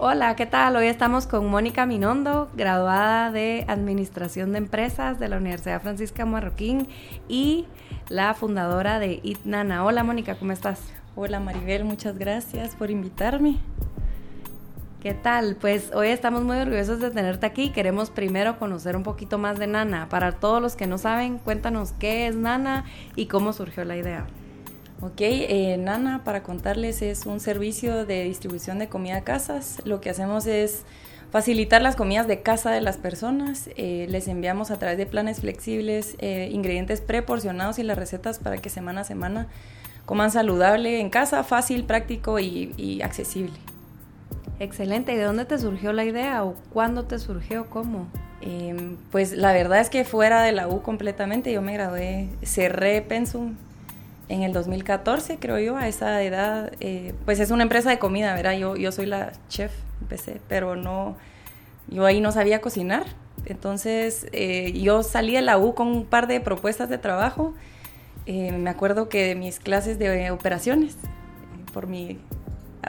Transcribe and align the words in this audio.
Hola, 0.00 0.36
¿qué 0.36 0.46
tal? 0.46 0.76
Hoy 0.76 0.86
estamos 0.86 1.26
con 1.26 1.50
Mónica 1.50 1.84
Minondo, 1.84 2.48
graduada 2.54 3.32
de 3.32 3.64
Administración 3.66 4.52
de 4.52 4.58
Empresas 4.58 5.18
de 5.18 5.26
la 5.26 5.38
Universidad 5.38 5.82
Francisca 5.82 6.24
Marroquín 6.24 6.86
y 7.26 7.66
la 8.08 8.32
fundadora 8.34 9.00
de 9.00 9.18
ITNANA. 9.24 9.84
Hola 9.84 10.04
Mónica, 10.04 10.36
¿cómo 10.36 10.52
estás? 10.52 10.80
Hola 11.16 11.40
Maribel, 11.40 11.84
muchas 11.84 12.16
gracias 12.16 12.76
por 12.76 12.92
invitarme. 12.92 13.56
¿Qué 15.02 15.14
tal? 15.14 15.56
Pues 15.56 15.90
hoy 15.92 16.08
estamos 16.08 16.44
muy 16.44 16.58
orgullosos 16.58 17.00
de 17.00 17.10
tenerte 17.10 17.46
aquí. 17.46 17.70
Queremos 17.70 18.10
primero 18.10 18.56
conocer 18.60 18.94
un 18.94 19.02
poquito 19.02 19.36
más 19.36 19.58
de 19.58 19.66
Nana. 19.66 20.08
Para 20.08 20.30
todos 20.30 20.62
los 20.62 20.76
que 20.76 20.86
no 20.86 20.98
saben, 20.98 21.38
cuéntanos 21.38 21.90
qué 21.98 22.28
es 22.28 22.36
Nana 22.36 22.84
y 23.16 23.26
cómo 23.26 23.52
surgió 23.52 23.84
la 23.84 23.96
idea. 23.96 24.28
Ok, 25.00 25.20
eh, 25.20 25.76
Nana, 25.78 26.24
para 26.24 26.42
contarles, 26.42 27.02
es 27.02 27.24
un 27.24 27.38
servicio 27.38 28.04
de 28.04 28.24
distribución 28.24 28.80
de 28.80 28.88
comida 28.88 29.18
a 29.18 29.20
casas. 29.20 29.80
Lo 29.84 30.00
que 30.00 30.10
hacemos 30.10 30.46
es 30.46 30.82
facilitar 31.30 31.82
las 31.82 31.94
comidas 31.94 32.26
de 32.26 32.42
casa 32.42 32.72
de 32.72 32.80
las 32.80 32.96
personas. 32.96 33.70
Eh, 33.76 34.06
les 34.08 34.26
enviamos 34.26 34.72
a 34.72 34.78
través 34.80 34.98
de 34.98 35.06
planes 35.06 35.40
flexibles 35.40 36.16
eh, 36.18 36.48
ingredientes 36.50 37.00
preporcionados 37.00 37.78
y 37.78 37.84
las 37.84 37.96
recetas 37.96 38.40
para 38.40 38.58
que 38.58 38.70
semana 38.70 39.02
a 39.02 39.04
semana 39.04 39.46
coman 40.04 40.32
saludable 40.32 40.98
en 40.98 41.10
casa, 41.10 41.44
fácil, 41.44 41.84
práctico 41.84 42.40
y, 42.40 43.00
accesible. 43.04 43.54
Excelente. 44.58 45.12
¿Y 45.12 45.16
de 45.16 45.22
dónde 45.22 45.44
te 45.44 45.60
surgió 45.60 45.92
la 45.92 46.04
idea 46.04 46.42
o 46.42 46.56
cuándo 46.72 47.04
te 47.04 47.20
surgió? 47.20 47.70
¿Cómo? 47.70 48.08
Em, 48.40 48.96
pues 49.12 49.30
la 49.30 49.52
verdad 49.52 49.78
es 49.78 49.90
que 49.90 50.04
fuera 50.04 50.42
de 50.42 50.50
la 50.50 50.66
U 50.66 50.82
completamente, 50.82 51.52
yo 51.52 51.62
me 51.62 51.74
gradué, 51.74 52.28
cerré 52.42 53.00
Pensum 53.02 53.54
en 54.28 54.42
el 54.42 54.52
2014, 54.52 55.38
creo 55.38 55.58
yo, 55.58 55.76
a 55.76 55.88
esa 55.88 56.22
edad, 56.22 56.72
eh, 56.80 57.14
pues 57.24 57.40
es 57.40 57.50
una 57.50 57.62
empresa 57.62 57.90
de 57.90 57.98
comida, 57.98 58.34
¿verdad? 58.34 58.52
Yo, 58.52 58.76
yo 58.76 58.92
soy 58.92 59.06
la 59.06 59.32
chef, 59.48 59.72
empecé, 60.00 60.40
pero 60.48 60.76
no, 60.76 61.16
yo 61.88 62.04
ahí 62.04 62.20
no 62.20 62.30
sabía 62.32 62.60
cocinar. 62.60 63.04
Entonces, 63.46 64.26
eh, 64.32 64.72
yo 64.72 65.02
salí 65.02 65.32
de 65.32 65.42
la 65.42 65.58
U 65.58 65.74
con 65.74 65.88
un 65.88 66.04
par 66.04 66.26
de 66.26 66.40
propuestas 66.40 66.90
de 66.90 66.98
trabajo. 66.98 67.54
Eh, 68.26 68.52
me 68.52 68.68
acuerdo 68.68 69.08
que 69.08 69.28
de 69.28 69.34
mis 69.34 69.58
clases 69.58 69.98
de 69.98 70.30
operaciones, 70.30 70.96
por 71.72 71.86
mi, 71.86 72.18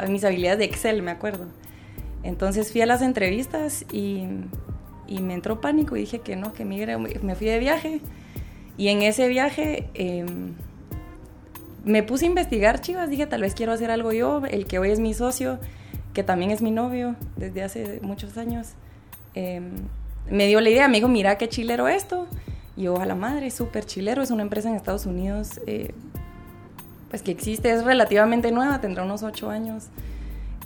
mis 0.10 0.24
habilidades 0.26 0.60
de 0.60 0.66
Excel, 0.66 1.02
me 1.02 1.12
acuerdo. 1.12 1.46
Entonces 2.24 2.72
fui 2.72 2.82
a 2.82 2.86
las 2.86 3.02
entrevistas 3.02 3.86
y, 3.94 4.26
y 5.08 5.22
me 5.22 5.34
entró 5.36 5.62
pánico 5.62 5.96
y 5.96 6.02
dije 6.02 6.20
que 6.20 6.36
no, 6.36 6.52
que 6.52 6.66
migre, 6.66 6.98
me 6.98 7.36
fui 7.36 7.48
de 7.48 7.60
viaje. 7.60 8.02
Y 8.78 8.90
en 8.90 9.02
ese 9.02 9.30
viaje 9.30 9.90
em, 9.94 10.54
me 11.84 12.04
puse 12.04 12.26
a 12.26 12.28
investigar, 12.28 12.82
chivas, 12.82 13.10
dije, 13.10 13.26
tal 13.26 13.42
vez 13.42 13.54
quiero 13.54 13.72
hacer 13.72 13.92
algo 13.92 14.12
yo, 14.12 14.42
el 14.50 14.66
que 14.66 14.80
hoy 14.80 14.92
es 14.92 15.00
mi 15.00 15.14
socio, 15.14 15.60
que 16.14 16.24
también 16.24 16.52
es 16.52 16.62
mi 16.62 16.72
novio 16.72 17.16
desde 17.38 17.64
hace 17.64 18.00
muchos 18.02 18.38
años, 18.38 18.70
em, 19.34 19.72
me 20.30 20.48
dio 20.48 20.62
la 20.62 20.70
idea, 20.70 20.88
me 20.88 20.98
dijo, 20.98 21.08
mira 21.08 21.38
qué 21.38 21.50
chilero 21.50 21.88
esto. 21.88 22.28
Y 22.76 22.84
yo, 22.84 23.00
a 23.00 23.06
la 23.06 23.16
madre, 23.16 23.50
súper 23.52 23.86
chilero, 23.86 24.22
es 24.22 24.32
una 24.32 24.44
empresa 24.44 24.70
en 24.70 24.76
Estados 24.76 25.06
Unidos, 25.06 25.60
eh, 25.68 25.94
pues 27.10 27.24
que 27.24 27.32
existe, 27.32 27.72
es 27.72 27.84
relativamente 27.84 28.52
nueva, 28.52 28.80
tendrá 28.80 29.04
unos 29.04 29.24
ocho 29.24 29.50
años. 29.50 29.88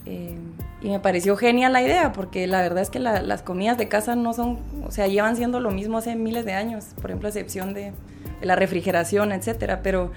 Em, 0.06 0.54
y 0.82 0.90
me 0.90 1.00
pareció 1.00 1.38
genial 1.38 1.72
la 1.72 1.82
idea, 1.82 2.12
porque 2.12 2.46
la 2.46 2.62
verdad 2.62 2.84
es 2.84 2.90
que 2.90 3.00
las 3.00 3.42
comidas 3.42 3.78
de 3.78 3.88
casa 3.88 4.16
no 4.16 4.34
son, 4.34 4.60
o 4.86 4.92
sea, 4.92 5.08
llevan 5.08 5.38
siendo 5.38 5.62
lo 5.62 5.72
mismo 5.72 5.98
hace 5.98 6.16
miles 6.16 6.44
de 6.44 6.54
años, 6.54 6.88
por 6.96 7.10
ejemplo, 7.10 7.28
a 7.28 7.30
excepción 7.30 7.74
de, 7.74 7.94
de 8.42 8.46
la 8.46 8.58
refrigeración, 8.58 9.32
etcétera, 9.32 9.82
pero 9.82 10.12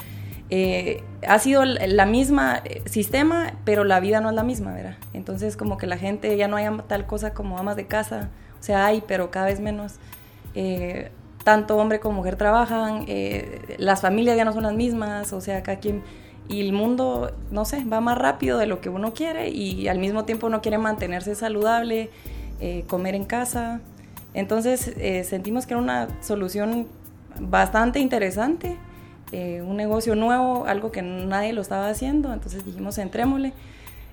eh, 0.48 1.02
ha 1.26 1.38
sido 1.40 1.64
la 1.64 2.06
misma 2.06 2.62
eh, 2.64 2.82
sistema, 2.86 3.54
pero 3.64 3.82
la 3.82 3.98
vida 3.98 4.20
no 4.20 4.28
es 4.30 4.36
la 4.36 4.44
misma, 4.44 4.72
¿verdad? 4.72 4.96
Entonces 5.12 5.56
como 5.56 5.76
que 5.76 5.86
la 5.86 5.98
gente 5.98 6.36
ya 6.36 6.46
no 6.46 6.56
hay 6.56 6.66
tal 6.86 7.06
cosa 7.06 7.34
como 7.34 7.58
amas 7.58 7.74
de 7.76 7.86
casa, 7.86 8.30
o 8.60 8.62
sea, 8.62 8.86
hay, 8.86 9.02
pero 9.06 9.30
cada 9.30 9.46
vez 9.46 9.60
menos. 9.60 9.94
Eh, 10.54 11.10
tanto 11.42 11.76
hombre 11.76 12.00
como 12.00 12.16
mujer 12.16 12.34
trabajan, 12.34 13.06
las 13.78 14.00
familias 14.00 14.36
ya 14.36 14.44
no 14.44 14.52
son 14.52 14.64
las 14.64 14.74
mismas, 14.74 15.32
o 15.32 15.40
sea, 15.40 15.62
cada 15.62 15.78
quien... 15.78 16.02
Y 16.48 16.60
el 16.60 16.72
mundo, 16.72 17.32
no 17.52 17.64
sé, 17.64 17.84
va 17.84 18.00
más 18.00 18.18
rápido 18.18 18.58
de 18.58 18.66
lo 18.66 18.80
que 18.80 18.88
uno 18.88 19.14
quiere 19.14 19.50
y 19.50 19.86
al 19.86 20.00
mismo 20.00 20.24
tiempo 20.24 20.48
uno 20.48 20.60
quiere 20.60 20.78
mantenerse 20.78 21.36
saludable, 21.36 22.10
comer 22.88 23.14
en 23.14 23.24
casa. 23.26 23.80
Entonces 24.34 24.92
sentimos 25.28 25.66
que 25.66 25.74
era 25.74 25.80
una 25.80 26.08
solución 26.20 26.88
bastante 27.38 28.00
interesante 28.00 28.76
eh, 29.32 29.62
un 29.62 29.76
negocio 29.76 30.14
nuevo, 30.14 30.66
algo 30.66 30.92
que 30.92 31.02
nadie 31.02 31.52
lo 31.52 31.60
estaba 31.60 31.88
haciendo, 31.88 32.32
entonces 32.32 32.64
dijimos, 32.64 32.98
entrémosle. 32.98 33.52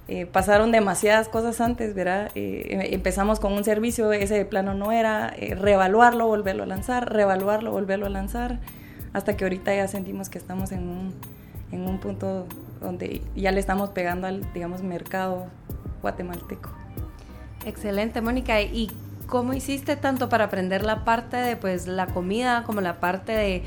Eh, 0.09 0.25
pasaron 0.25 0.73
demasiadas 0.73 1.29
cosas 1.29 1.61
antes, 1.61 1.95
¿verdad? 1.95 2.29
Eh, 2.35 2.67
em, 2.71 2.81
empezamos 2.93 3.39
con 3.39 3.53
un 3.53 3.63
servicio, 3.63 4.11
ese 4.11 4.43
plano 4.43 4.73
no 4.73 4.91
era, 4.91 5.33
reevaluarlo, 5.37 6.27
volverlo 6.27 6.63
a 6.63 6.65
lanzar, 6.65 7.13
reevaluarlo, 7.13 7.71
volverlo 7.71 8.07
a 8.07 8.09
lanzar, 8.09 8.59
hasta 9.13 9.37
que 9.37 9.45
ahorita 9.45 9.73
ya 9.73 9.87
sentimos 9.87 10.29
que 10.29 10.37
estamos 10.37 10.73
en 10.73 10.89
un, 10.89 11.13
en 11.71 11.87
un 11.87 11.99
punto 11.99 12.47
donde 12.81 13.21
ya 13.35 13.51
le 13.51 13.59
estamos 13.59 13.91
pegando 13.91 14.27
al, 14.27 14.51
digamos, 14.53 14.83
mercado 14.83 15.47
guatemalteco. 16.01 16.69
Excelente, 17.65 18.21
Mónica. 18.21 18.61
¿Y 18.61 18.91
cómo 19.25 19.53
hiciste 19.53 19.95
tanto 19.95 20.29
para 20.29 20.45
aprender 20.45 20.83
la 20.83 21.05
parte 21.05 21.37
de 21.37 21.55
pues 21.55 21.87
la 21.87 22.07
comida 22.07 22.63
como 22.65 22.81
la 22.81 22.99
parte 22.99 23.31
de 23.31 23.63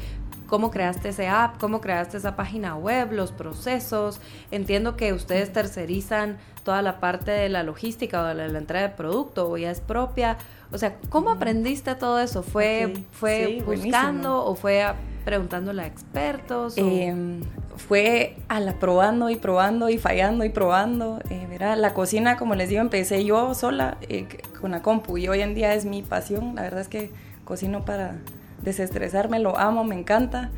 cómo 0.46 0.70
creaste 0.70 1.10
ese 1.10 1.28
app, 1.28 1.58
cómo 1.58 1.80
creaste 1.80 2.16
esa 2.16 2.36
página 2.36 2.76
web, 2.76 3.12
los 3.12 3.32
procesos. 3.32 4.20
Entiendo 4.50 4.96
que 4.96 5.12
ustedes 5.12 5.52
tercerizan 5.52 6.38
toda 6.64 6.82
la 6.82 7.00
parte 7.00 7.30
de 7.30 7.48
la 7.48 7.62
logística 7.62 8.22
o 8.22 8.24
de 8.26 8.34
la, 8.34 8.58
entrega 8.58 8.88
de 8.88 8.94
producto 8.94 9.48
o 9.48 9.56
ya 9.56 9.70
es 9.70 9.80
propia. 9.80 10.38
O 10.72 10.78
sea, 10.78 10.96
¿cómo 11.10 11.30
aprendiste 11.30 11.94
todo 11.94 12.18
eso? 12.18 12.42
¿Fue, 12.42 12.92
fue 13.12 13.62
buscando 13.64 14.44
o 14.44 14.54
fue 14.54 14.84
preguntándole 15.24 15.82
a 15.82 15.86
expertos? 15.86 16.76
Em, 16.76 17.42
fue 17.76 18.36
a 18.48 18.58
la 18.60 18.78
probando 18.78 19.30
y 19.30 19.36
probando 19.36 19.88
y 19.88 19.98
fallando 19.98 20.44
y 20.44 20.48
probando. 20.48 21.20
Eh, 21.30 21.46
la 21.58 21.94
cocina, 21.94 22.36
como 22.36 22.54
les 22.54 22.68
digo, 22.68 22.80
empecé 22.80 23.24
yo 23.24 23.54
sola 23.54 23.96
eh, 24.08 24.26
con 24.60 24.72
la 24.72 24.82
compu 24.82 25.18
y 25.18 25.28
hoy 25.28 25.40
en 25.40 25.54
día 25.54 25.74
es 25.74 25.84
mi 25.84 26.02
pasión. 26.02 26.54
La 26.54 26.62
verdad 26.62 26.80
es 26.80 26.88
que 26.88 27.10
cocino 27.44 27.84
para 27.84 28.16
desestresarme, 28.66 29.38
lo 29.38 29.58
amo, 29.58 29.84
me 29.84 29.94
encanta. 29.94 30.50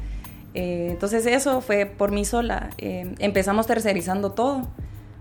Eh, 0.55 0.89
entonces 0.91 1.27
eso 1.27 1.61
fue 1.61 1.87
por 1.87 2.11
mí 2.11 2.25
sola. 2.25 2.71
Eh, 2.79 3.15
empezamos 3.21 3.69
tercerizando 3.69 4.33
todo. 4.33 4.67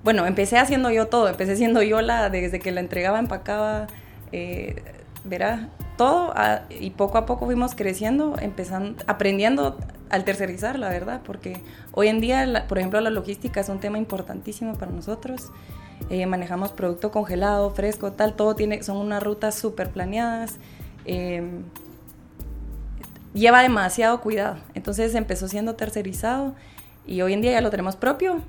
Bueno, 0.03 0.25
empecé 0.25 0.57
haciendo 0.57 0.89
yo 0.89 1.07
todo, 1.07 1.27
empecé 1.27 1.55
siendo 1.57 1.83
yo 1.83 2.01
la, 2.01 2.29
desde 2.29 2.59
que 2.59 2.71
la 2.71 2.79
entregaba, 2.79 3.19
empacaba, 3.19 3.87
eh, 4.31 4.81
verá, 5.25 5.69
todo 5.97 6.33
y 6.69 6.91
poco 6.91 7.17
a 7.17 7.25
poco 7.25 7.45
fuimos 7.45 7.75
creciendo, 7.75 8.35
empezando, 8.39 9.03
aprendiendo 9.07 9.77
al 10.09 10.23
tercerizar, 10.23 10.79
la 10.79 10.89
verdad, 10.89 11.21
porque 11.25 11.61
hoy 11.91 12.07
en 12.07 12.21
día, 12.21 12.65
por 12.69 12.77
ejemplo, 12.77 13.01
la 13.01 13.09
logística 13.09 13.59
es 13.59 13.67
un 13.67 13.79
tema 13.79 13.97
importantísimo 13.97 14.75
para 14.75 14.91
nosotros. 14.91 15.51
manejamos 16.27 16.71
producto 16.71 17.11
congelado, 17.11 17.71
fresco, 17.71 18.13
tal, 18.13 18.35
todo 18.35 18.55
tiene, 18.55 18.83
son 18.83 18.97
unas 18.97 19.21
rutas 19.21 19.55
súper 19.55 19.89
planeadas 19.89 20.57
lleva 23.37 23.61
demasiado 23.61 24.21
cuidado. 24.21 24.57
Entonces 24.73 25.15
empezó 25.15 25.47
siendo 25.47 25.75
tercerizado 25.75 26.55
y 27.05 27.21
hoy 27.21 27.33
en 27.33 27.41
día 27.41 27.51
ya 27.51 27.61
lo 27.61 27.69
tenemos 27.69 27.95
propio. 27.95 28.41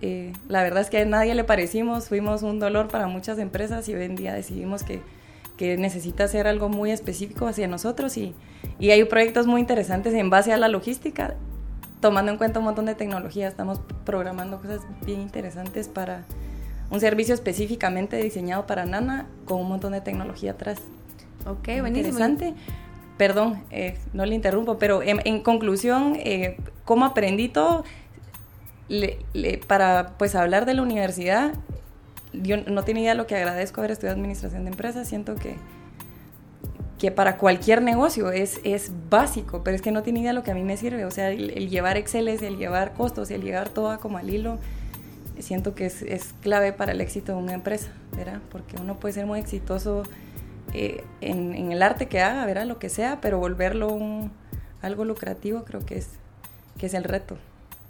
Eh, 0.00 0.32
la 0.48 0.62
verdad 0.62 0.82
es 0.82 0.90
que 0.90 0.98
a 0.98 1.04
nadie 1.04 1.34
le 1.34 1.44
parecimos, 1.44 2.08
fuimos 2.08 2.42
un 2.42 2.60
dolor 2.60 2.88
para 2.88 3.06
muchas 3.08 3.38
empresas 3.38 3.88
y 3.88 3.94
hoy 3.94 4.04
en 4.04 4.16
día 4.16 4.32
decidimos 4.32 4.82
que, 4.82 5.02
que 5.56 5.76
necesita 5.76 6.24
hacer 6.24 6.46
algo 6.46 6.68
muy 6.68 6.90
específico 6.90 7.46
hacia 7.46 7.66
nosotros 7.66 8.16
y, 8.16 8.34
y, 8.78 8.90
hay 8.90 9.02
proyectos 9.04 9.46
muy 9.46 9.60
interesantes 9.60 10.14
en 10.14 10.30
base 10.30 10.52
a 10.52 10.56
la 10.56 10.68
logística, 10.68 11.34
tomando 12.00 12.30
en 12.30 12.38
cuenta 12.38 12.60
un 12.60 12.66
montón 12.66 12.86
de 12.86 12.94
tecnología. 12.94 13.48
Estamos 13.48 13.80
programando 14.04 14.60
cosas 14.60 14.82
bien 15.04 15.20
interesantes 15.20 15.88
para 15.88 16.24
un 16.90 17.00
servicio 17.00 17.34
específicamente 17.34 18.16
diseñado 18.18 18.66
para 18.66 18.86
Nana 18.86 19.26
con 19.46 19.60
un 19.60 19.68
montón 19.68 19.92
de 19.92 20.00
tecnología 20.00 20.52
atrás. 20.52 20.78
Ok, 21.44 21.80
buenísimo. 21.80 22.18
Interesante 22.18 22.54
perdón, 23.18 23.62
eh, 23.70 23.98
no 24.14 24.24
le 24.24 24.34
interrumpo, 24.34 24.78
pero 24.78 25.02
en, 25.02 25.42
conclusión, 25.42 26.16
eh, 26.16 26.56
¿cómo 26.84 27.04
aprendí 27.04 27.52
para 29.66 30.14
pues 30.16 30.34
hablar 30.34 30.64
de 30.64 30.74
la 30.74 30.82
universidad, 30.82 31.52
yo 32.32 32.56
no 32.56 32.84
tenía 32.84 33.02
idea 33.02 33.14
lo 33.14 33.26
que 33.26 33.36
agradezco 33.36 33.80
haber 33.80 33.90
estudiado 33.90 34.16
administración 34.16 34.64
de 34.64 34.70
empresas, 34.70 35.08
siento 35.08 35.34
que 35.34 35.56
que 36.98 37.12
para 37.12 37.36
cualquier 37.36 37.80
negocio 37.80 38.30
es, 38.30 38.60
es 38.64 38.90
básico, 39.08 39.62
pero 39.62 39.76
es 39.76 39.82
que 39.82 39.92
no 39.92 40.02
tiene 40.02 40.20
idea 40.20 40.32
lo 40.32 40.42
que 40.42 40.50
a 40.50 40.54
mí 40.54 40.64
me 40.64 40.76
sirve. 40.76 41.04
O 41.04 41.10
sea, 41.10 41.30
el, 41.30 41.68
llevar 41.68 41.96
Excel, 41.96 42.28
el 42.28 42.58
llevar 42.58 42.92
costos, 42.92 43.30
el 43.30 43.42
llevar 43.42 43.68
todo 43.68 43.98
como 44.00 44.18
al 44.18 44.28
hilo, 44.28 44.58
siento 45.38 45.74
que 45.74 45.86
es, 45.86 46.02
es, 46.02 46.34
clave 46.42 46.72
para 46.72 46.92
el 46.92 47.00
éxito 47.00 47.32
de 47.32 47.38
una 47.38 47.54
empresa, 47.54 47.92
¿verdad? 48.16 48.40
Porque 48.50 48.76
uno 48.80 48.98
puede 48.98 49.14
ser 49.14 49.26
muy 49.26 49.38
exitoso 49.38 50.02
eh, 50.72 51.04
en, 51.20 51.54
en, 51.54 51.72
el 51.72 51.82
arte 51.82 52.06
que 52.06 52.20
haga, 52.20 52.44
¿verdad? 52.46 52.66
Lo 52.66 52.78
que 52.78 52.88
sea, 52.88 53.20
pero 53.20 53.38
volverlo 53.38 53.92
un, 53.92 54.30
algo 54.82 55.04
lucrativo 55.04 55.64
creo 55.64 55.84
que 55.84 55.98
es, 55.98 56.08
que 56.78 56.86
es 56.86 56.94
el 56.94 57.04
reto. 57.04 57.36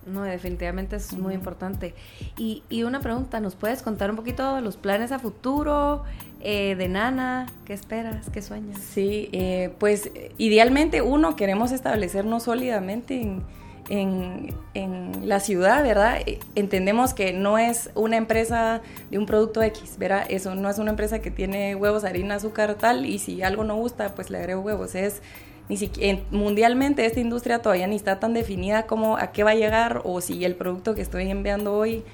No, 0.07 0.23
definitivamente 0.23 0.97
es 0.97 1.13
muy 1.13 1.35
importante. 1.35 1.95
Y, 2.39 2.63
y, 2.71 2.83
una 2.85 3.01
pregunta, 3.01 3.41
¿nos 3.41 3.57
puedes 3.57 3.83
contar 3.83 4.11
un 4.11 4.17
poquito 4.17 4.61
los 4.61 4.77
planes 4.77 5.13
a 5.13 5.19
futuro 5.19 6.05
eh, 6.41 6.77
de 6.77 6.89
Nana? 6.89 7.47
¿Qué 7.67 7.75
esperas? 7.75 8.31
¿Qué 8.31 8.41
sueñas? 8.41 8.81
Sí, 8.81 9.29
eh, 9.33 9.75
pues 9.79 10.11
idealmente 10.39 11.03
uno 11.03 11.37
queremos 11.37 11.73
establecernos 11.73 12.45
sólidamente 12.45 13.21
en, 13.21 13.43
en, 13.89 14.55
en, 14.75 15.29
la 15.29 15.41
ciudad, 15.41 15.83
¿verdad? 15.83 16.21
Eh, 16.27 16.39
entendemos 16.55 17.15
que 17.15 17.33
no 17.33 17.59
es 17.59 17.91
una 17.95 18.17
empresa 18.17 18.81
de 19.11 19.19
un 19.19 19.27
producto 19.27 19.63
X, 19.63 19.97
¿verdad? 19.99 20.27
Eso 20.29 20.55
no 20.55 20.71
es 20.71 20.79
una 20.79 20.91
empresa 20.91 21.21
que 21.21 21.31
tiene 21.31 21.75
huevos, 21.75 22.05
harina, 22.05 22.37
azúcar, 22.37 22.75
tal, 22.75 23.07
y 23.07 23.19
si 23.19 23.43
algo 23.43 23.65
no 23.65 23.77
gusta, 23.77 24.15
pues 24.15 24.31
le 24.31 24.39
agrego 24.39 24.63
huevos. 24.63 24.95
Es 24.95 25.23
ni 25.69 25.77
siquiera, 25.77 26.21
mundialmente 26.31 27.05
esta 27.05 27.21
industria 27.21 27.61
todavía 27.61 27.87
ni 27.87 27.97
está 27.97 28.19
tan 28.21 28.33
definida 28.35 28.87
como 28.87 29.17
a 29.19 29.33
qué 29.33 29.45
va 29.45 29.51
a 29.51 29.55
llegar 29.55 30.03
o 30.05 30.21
si 30.21 30.45
el 30.45 30.55
producto 30.55 30.95
que 30.95 31.03
estoy 31.03 31.31
enviando 31.31 31.75
hoy 31.75 32.05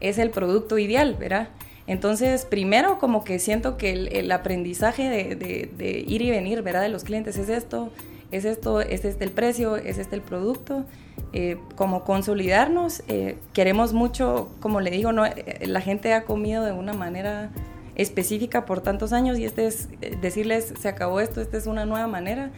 es 0.00 0.18
el 0.18 0.30
producto 0.30 0.78
ideal, 0.78 1.16
¿verdad? 1.18 1.48
Entonces, 1.86 2.44
primero 2.46 2.98
como 2.98 3.24
que 3.24 3.38
siento 3.38 3.76
que 3.76 3.92
el, 3.92 4.32
aprendizaje 4.32 5.08
de, 5.36 6.04
ir 6.06 6.22
y 6.22 6.30
venir, 6.30 6.62
¿verdad? 6.62 6.82
De 6.82 6.88
los 6.88 7.04
clientes 7.04 7.36
es 7.36 7.48
esto, 7.48 7.90
es 8.36 8.44
esto, 8.44 8.80
es 8.80 9.04
este 9.04 9.24
el 9.24 9.30
precio, 9.30 9.76
es 9.76 9.98
este 9.98 10.16
el 10.16 10.22
producto. 10.22 10.84
Eh, 11.32 11.58
como 11.74 12.04
consolidarnos, 12.04 13.02
eh, 13.08 13.38
queremos 13.52 13.92
mucho, 13.92 14.48
como 14.60 14.80
le 14.80 14.90
digo, 14.90 15.12
no, 15.12 15.26
eh, 15.26 15.64
la 15.66 15.80
gente 15.80 16.12
ha 16.12 16.24
comido 16.24 16.64
de 16.64 16.72
una 16.72 16.92
manera 16.92 17.50
específica 17.96 18.64
por 18.64 18.80
tantos 18.80 19.12
años 19.12 19.38
y 19.38 19.44
este 19.44 19.66
es 19.66 19.88
decirles, 20.20 20.74
se 20.78 20.88
acabó 20.88 21.20
esto, 21.20 21.40
esta 21.40 21.56
es 21.56 21.66
una 21.66 21.86
nueva 21.86 22.06
manera. 22.06 22.50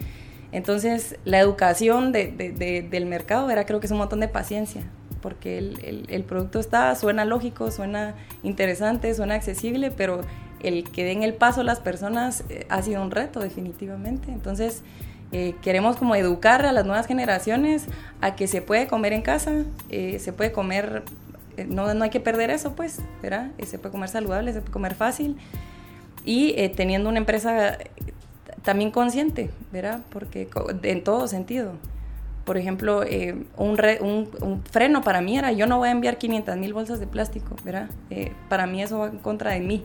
Entonces, 0.53 1.19
la 1.25 1.41
educación 1.41 2.13
del 2.13 3.07
mercado, 3.07 3.51
era, 3.51 3.67
creo 3.67 3.81
que 3.81 3.87
es 3.87 3.93
un 3.93 3.99
montón 3.99 4.21
de 4.21 4.29
paciencia, 4.29 4.83
porque 5.21 5.59
el, 5.59 6.25
producto 6.25 6.61
está, 6.61 6.95
suena 6.95 7.25
lógico, 7.25 7.71
suena 7.71 8.15
interesante, 8.43 9.13
suena 9.15 9.35
accesible, 9.35 9.91
pero 9.91 10.21
el 10.61 10.85
que 10.91 11.05
den 11.05 11.23
el 11.23 11.35
paso 11.35 11.63
las 11.63 11.81
personas 11.81 12.45
ha 12.69 12.83
sido 12.83 13.03
un 13.03 13.11
reto 13.11 13.41
definitivamente. 13.41 14.31
Entonces, 14.31 14.83
eh, 15.33 15.55
queremos 15.63 15.97
como 15.97 16.15
educar 16.15 16.65
a 16.65 16.73
las 16.73 16.87
nuevas 16.87 17.07
generaciones 17.07 17.87
a 18.21 18.37
que 18.37 18.47
se 18.47 18.63
puede 18.63 18.87
comer 18.87 19.13
en 19.13 19.23
casa, 19.23 19.65
eh, 19.89 20.19
se 20.19 20.33
puede 20.33 20.53
comer, 20.53 21.03
no, 21.69 21.93
no 21.95 22.05
hay 22.05 22.11
que 22.11 22.21
perder 22.21 22.51
eso, 22.51 22.75
pues, 22.75 23.01
¿verdad? 23.23 23.51
se 23.65 23.79
puede 23.79 23.93
comer 23.93 24.09
saludable, 24.09 24.53
se 24.53 24.61
puede 24.61 24.73
comer 24.73 24.95
fácil. 24.95 25.37
Y 26.25 26.71
teniendo 26.71 27.09
una 27.09 27.19
empresa 27.19 27.79
también 28.67 28.91
consciente, 28.91 29.49
¿verdad? 29.73 30.01
Porque 30.11 30.49
en 30.83 31.05
todo 31.05 31.29
sentido. 31.29 31.75
Por 32.45 32.59
ejemplo, 32.59 33.05
eh, 33.05 33.37
un, 33.57 33.79
un, 34.41 34.63
freno 34.65 35.03
para 35.03 35.21
mí 35.21 35.39
era, 35.39 35.53
yo 35.53 35.67
no 35.67 35.79
voy 35.79 35.89
a 35.89 35.93
enviar 35.93 36.19
500 36.19 36.57
mil 36.57 36.75
bolsas 36.75 36.99
de 36.99 37.07
plástico, 37.07 37.57
¿verdad? 37.65 37.89
Eh, 38.11 38.33
para 38.49 38.67
mí 38.67 38.83
eso 38.83 38.99
va 38.99 39.07
en 39.07 39.19
contra 39.19 39.53
de 39.53 39.61
mí. 39.61 39.85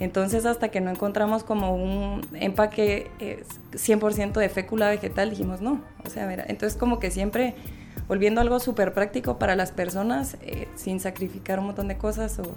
Entonces, 0.00 0.46
hasta 0.46 0.70
que 0.70 0.80
no 0.80 0.90
encontramos 0.90 1.44
como 1.44 1.74
un 1.74 2.26
empaque 2.34 3.10
100% 3.72 4.32
de 4.32 4.48
fécula 4.48 4.88
vegetal, 4.88 5.30
dijimos 5.30 5.60
no. 5.60 5.82
O 6.04 6.08
sea, 6.08 6.26
¿verdad? 6.26 6.46
entonces 6.48 6.78
como 6.78 6.98
que 6.98 7.10
siempre 7.10 7.54
volviendo 8.08 8.40
algo 8.40 8.58
súper 8.58 8.94
práctico 8.94 9.38
para 9.38 9.54
las 9.54 9.72
personas, 9.72 10.36
eh, 10.40 10.68
sin 10.74 11.00
sacrificar 11.00 11.60
un 11.60 11.66
montón 11.66 11.86
de 11.86 11.96
cosas 11.96 12.38
o... 12.38 12.56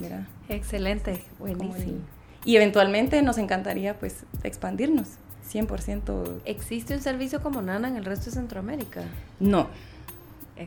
¿verdad? 0.00 0.26
Excelente, 0.48 1.22
buenísimo. 1.38 1.98
Y 2.44 2.56
eventualmente 2.56 3.22
nos 3.22 3.38
encantaría 3.38 3.98
pues 3.98 4.24
expandirnos, 4.42 5.08
100%. 5.52 6.40
¿Existe 6.46 6.94
un 6.94 7.00
servicio 7.00 7.42
como 7.42 7.62
Nana 7.62 7.86
en 7.86 7.96
el 7.96 8.04
resto 8.04 8.26
de 8.26 8.32
Centroamérica? 8.32 9.02
No. 9.40 9.68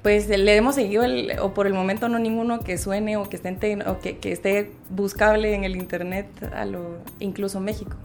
Pues 0.03 0.27
le 0.27 0.55
hemos 0.55 0.75
seguido, 0.75 1.03
el, 1.03 1.39
o 1.39 1.53
por 1.53 1.65
el 1.65 1.73
momento 1.73 2.09
no 2.09 2.19
ninguno 2.19 2.59
que 2.59 2.77
suene 2.77 3.15
o 3.15 3.29
que 3.29 3.37
esté, 3.37 3.79
o 3.85 3.99
que, 3.99 4.17
que, 4.17 4.33
esté 4.33 4.71
buscable 4.89 5.53
en 5.53 5.63
el 5.63 5.77
internet, 5.77 6.27
a 6.53 6.65
lo, 6.65 6.97
incluso 7.19 7.61
México. 7.61 7.95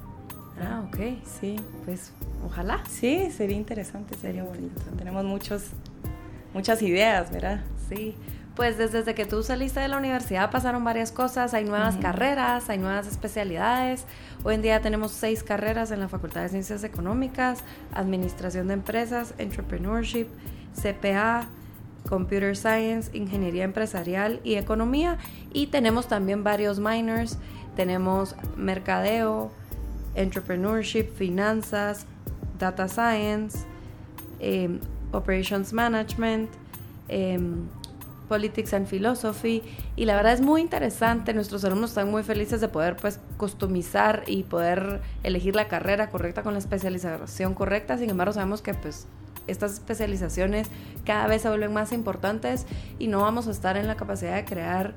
Ah, 0.61 0.85
ok. 0.89 0.99
Sí. 1.41 1.57
Pues 1.85 2.13
ojalá. 2.47 2.83
Sí, 2.89 3.31
sería 3.33 3.57
interesante, 3.57 4.17
sería 4.17 4.45
bonito. 4.45 4.81
Tenemos 4.97 5.25
muchos, 5.25 5.71
muchas 6.55 6.83
ideas, 6.83 7.33
¿verdad? 7.33 7.63
Sí 7.89 8.15
pues 8.55 8.77
desde 8.77 9.15
que 9.15 9.25
tú 9.25 9.43
saliste 9.43 9.81
de 9.81 9.89
la 9.89 9.97
universidad 9.97 10.51
pasaron 10.51 10.85
varias 10.85 11.11
cosas, 11.11 11.55
hay 11.55 11.65
nuevas 11.65 11.97
carreras, 11.97 12.69
hay 12.69 12.79
nuevas 12.79 13.07
especialidades. 13.07 14.05
Hoy 14.45 14.57
en 14.57 14.63
día 14.63 14.81
tenemos 14.81 15.13
seis 15.13 15.43
carreras 15.43 15.91
en 15.91 16.01
la 16.01 16.09
Facultad 16.09 16.43
de 16.43 16.51
Ciencias 16.51 16.85
Económicas, 16.85 17.61
Administración 17.95 18.69
de 18.69 18.75
Empresas, 18.75 19.35
Entrepreneurship, 19.39 20.27
CPA, 20.75 21.49
Computer 22.09 22.57
Science, 22.57 23.11
Ingeniería 23.17 23.65
Empresarial 23.65 24.41
y 24.45 24.55
Economía. 24.55 25.19
Y 25.53 25.69
tenemos 25.69 26.09
también 26.09 26.45
varios 26.45 26.79
minors, 26.79 27.39
tenemos 27.77 28.35
Mercadeo, 28.57 29.51
Entrepreneurship, 30.15 31.15
Finanzas, 31.15 32.07
Data 32.59 32.89
Science, 32.89 33.65
em, 34.41 34.81
Operations 35.13 35.73
Management. 35.73 36.51
Em, 37.09 37.69
Politics 38.33 38.73
and 38.73 38.87
Philosophy 38.87 39.63
y 39.95 40.07
la 40.07 40.17
verdad 40.17 40.33
es 40.33 40.41
muy 40.41 40.63
interesante, 40.63 41.35
nuestros 41.35 41.67
alumnos 41.67 41.91
están 41.91 42.11
muy 42.11 42.23
felices 42.23 42.63
de 42.63 42.69
poder 42.69 42.97
pues 42.97 43.21
customizar 43.37 44.23
y 44.27 44.45
poder 44.45 45.03
elegir 45.23 45.55
la 45.55 45.69
carrera 45.69 46.09
correcta 46.09 46.43
con 46.43 46.55
la 46.55 46.59
especialización 46.59 47.53
correcta, 47.53 47.99
sin 47.99 48.09
embargo 48.09 48.33
sabemos 48.33 48.63
que 48.63 48.73
pues 48.73 49.07
estas 49.47 49.75
especializaciones 49.75 50.69
cada 51.05 51.27
vez 51.27 51.43
se 51.43 51.49
vuelven 51.49 51.73
más 51.73 51.93
importantes 51.93 52.67
y 52.99 53.09
no 53.09 53.21
vamos 53.21 53.49
a 53.49 53.51
estar 53.51 53.77
en 53.77 53.87
la 53.87 53.97
capacidad 53.97 54.37
de 54.37 54.45
crear 54.45 54.95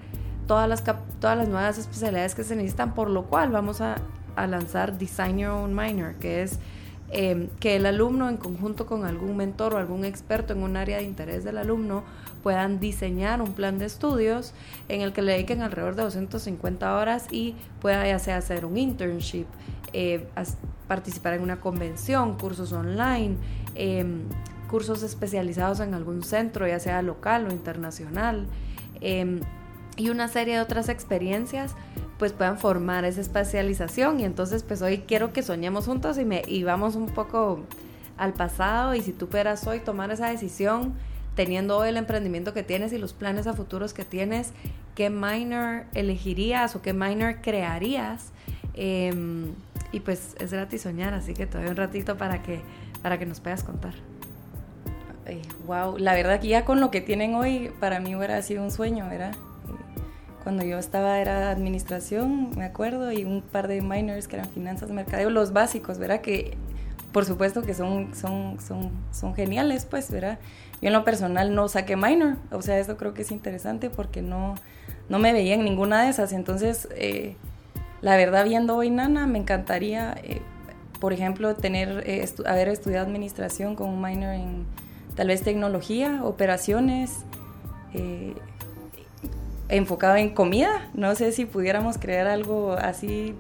todas 0.47 0.69
las, 0.69 0.83
todas 0.83 1.37
las 1.37 1.47
nuevas 1.47 1.77
especialidades 1.77 2.35
que 2.35 2.43
se 2.43 2.55
necesitan, 2.55 2.93
por 2.93 3.09
lo 3.09 3.23
cual 3.23 3.51
vamos 3.51 3.81
a, 3.81 3.95
a 4.35 4.47
lanzar 4.47 4.97
Design 4.97 5.39
Your 5.39 5.51
Own 5.51 5.75
Minor, 5.75 6.15
que 6.15 6.43
es 6.43 6.59
Em, 7.11 7.49
que 7.59 7.75
el 7.75 7.85
alumno 7.85 8.29
en 8.29 8.37
conjunto 8.37 8.87
con 8.87 9.05
algún 9.05 9.37
mentor 9.37 9.75
o 9.75 9.77
algún 9.77 10.05
experto 10.05 10.53
en 10.53 10.63
un 10.63 10.75
área 10.75 10.97
de 10.97 11.03
interés 11.03 11.43
del 11.43 11.59
alumno 11.59 12.03
puedan 12.41 12.79
diseñar 12.79 13.43
un 13.43 13.53
plan 13.53 13.77
de 13.77 13.85
estudios 13.85 14.53
en 14.89 15.01
el 15.01 15.13
que 15.13 15.21
le 15.21 15.33
dediquen 15.33 15.61
alrededor 15.61 15.95
de 15.95 16.01
250 16.01 16.97
horas 16.97 17.27
y 17.29 17.55
pueda 17.79 18.07
ya 18.07 18.17
sea 18.17 18.37
hacer 18.37 18.65
un 18.65 18.77
internship, 18.77 19.45
eh, 19.97 20.27
participar 20.89 21.35
en 21.35 21.41
una 21.41 21.61
convención, 21.61 22.37
cursos 22.37 22.73
online, 22.73 23.37
em, 23.75 24.23
cursos 24.69 25.03
especializados 25.03 25.79
en 25.79 25.93
algún 25.93 26.21
centro, 26.21 26.67
ya 26.67 26.79
sea 26.81 27.01
local 27.01 27.47
o 27.47 27.53
internacional, 27.53 28.45
em, 28.99 29.39
y 29.95 30.09
una 30.09 30.27
serie 30.27 30.55
de 30.55 30.61
otras 30.61 30.89
experiencias 30.89 31.75
pues 32.19 32.33
puedan 32.33 32.57
formar 32.57 33.05
esa 33.05 33.21
especialización 33.21 34.19
y 34.19 34.25
entonces 34.25 34.63
pues 34.63 34.81
hoy 34.81 34.99
quiero 35.07 35.31
que 35.31 35.43
soñemos 35.43 35.85
juntos 35.85 36.17
y, 36.17 36.25
me, 36.25 36.41
y 36.45 36.63
vamos 36.63 36.95
un 36.95 37.07
poco 37.07 37.61
al 38.17 38.33
pasado 38.33 38.95
y 38.95 39.01
si 39.01 39.13
tú 39.13 39.27
pudieras 39.27 39.65
hoy 39.65 39.79
tomar 39.79 40.11
esa 40.11 40.27
decisión 40.27 40.93
teniendo 41.35 41.77
hoy 41.77 41.89
el 41.89 41.97
emprendimiento 41.97 42.53
que 42.53 42.63
tienes 42.63 42.91
y 42.91 42.97
los 42.97 43.13
planes 43.13 43.47
a 43.47 43.53
futuros 43.53 43.93
que 43.93 44.03
tienes, 44.03 44.51
¿qué 44.93 45.09
minor 45.09 45.85
elegirías 45.93 46.75
o 46.75 46.81
qué 46.81 46.93
minor 46.93 47.37
crearías? 47.41 48.33
Em, 48.73 49.53
y 49.91 50.01
pues 50.01 50.35
es 50.39 50.51
gratis 50.51 50.81
soñar, 50.81 51.13
así 51.13 51.33
que 51.33 51.45
doy 51.45 51.67
un 51.67 51.75
ratito 51.75 52.17
para 52.17 52.41
que, 52.41 52.61
para 53.01 53.17
que 53.17 53.25
nos 53.25 53.39
puedas 53.39 53.63
contar. 53.63 53.93
wow, 55.65 55.97
la 55.97 56.13
verdad 56.13 56.39
que 56.39 56.47
ya 56.47 56.65
con 56.65 56.79
lo 56.79 56.91
que 56.91 57.01
tienen 57.01 57.35
hoy, 57.35 57.71
para 57.79 57.99
mí 57.99 58.15
hubiera 58.15 58.41
sido 58.41 58.63
un 58.63 58.71
sueño, 58.71 59.07
¿verdad? 59.09 59.35
Cuando 60.43 60.63
yo 60.63 60.77
estaba 60.77 61.19
era 61.19 61.49
administración, 61.49 62.51
me 62.55 62.65
acuerdo, 62.65 63.11
y 63.11 63.23
un 63.23 63.41
par 63.41 63.67
de 63.67 63.81
minors 63.81 64.27
que 64.27 64.35
eran 64.35 64.49
finanzas, 64.49 64.91
mercadeo, 64.91 65.29
los 65.29 65.53
básicos, 65.53 65.97
¿verdad? 65.97 66.21
Que 66.21 66.55
por 67.15 67.23
supuesto 67.23 67.61
que 67.61 67.73
son, 67.73 68.13
son, 68.13 68.59
son, 68.59 68.91
son 69.11 69.33
geniales, 69.35 69.85
pues, 69.85 70.11
¿verdad? 70.11 70.37
Yo 70.81 70.87
en 70.87 70.93
lo 70.93 71.05
personal 71.05 71.55
no 71.55 71.69
saqué 71.69 71.95
minor, 71.95 72.35
o 72.51 72.61
sea, 72.61 72.77
esto 72.77 72.97
creo 72.97 73.13
que 73.13 73.21
es 73.21 73.31
interesante 73.31 73.89
porque 73.89 74.21
no, 74.21 74.55
no 75.07 75.17
me 75.17 75.31
veía 75.31 75.53
en 75.53 75.63
ninguna 75.63 76.03
de 76.03 76.09
esas. 76.09 76.33
Entonces, 76.33 76.89
eh, 76.91 77.37
la 78.01 78.17
verdad, 78.17 78.45
viendo 78.45 78.75
hoy 78.75 78.89
Nana, 78.89 79.27
me 79.27 79.39
encantaría, 79.39 80.15
eh, 80.23 80.41
por 80.99 81.13
ejemplo, 81.13 81.55
tener, 81.55 82.03
eh, 82.05 82.27
haber 82.45 82.69
estudiado 82.69 83.05
administración 83.05 83.75
con 83.75 83.89
un 83.89 84.01
minor 84.01 84.33
en 84.33 84.65
tal 85.15 85.27
vez 85.27 85.41
tecnología, 85.41 86.21
operaciones 86.23 87.23
enfocado 89.69 90.15
en 90.17 90.29
comida. 90.29 90.89
No 90.93 91.15
sé 91.15 91.31
si 91.31 91.45
pudiéramos 91.45 91.97
crear 91.97 92.27
algo 92.27 92.73
así 92.73 93.35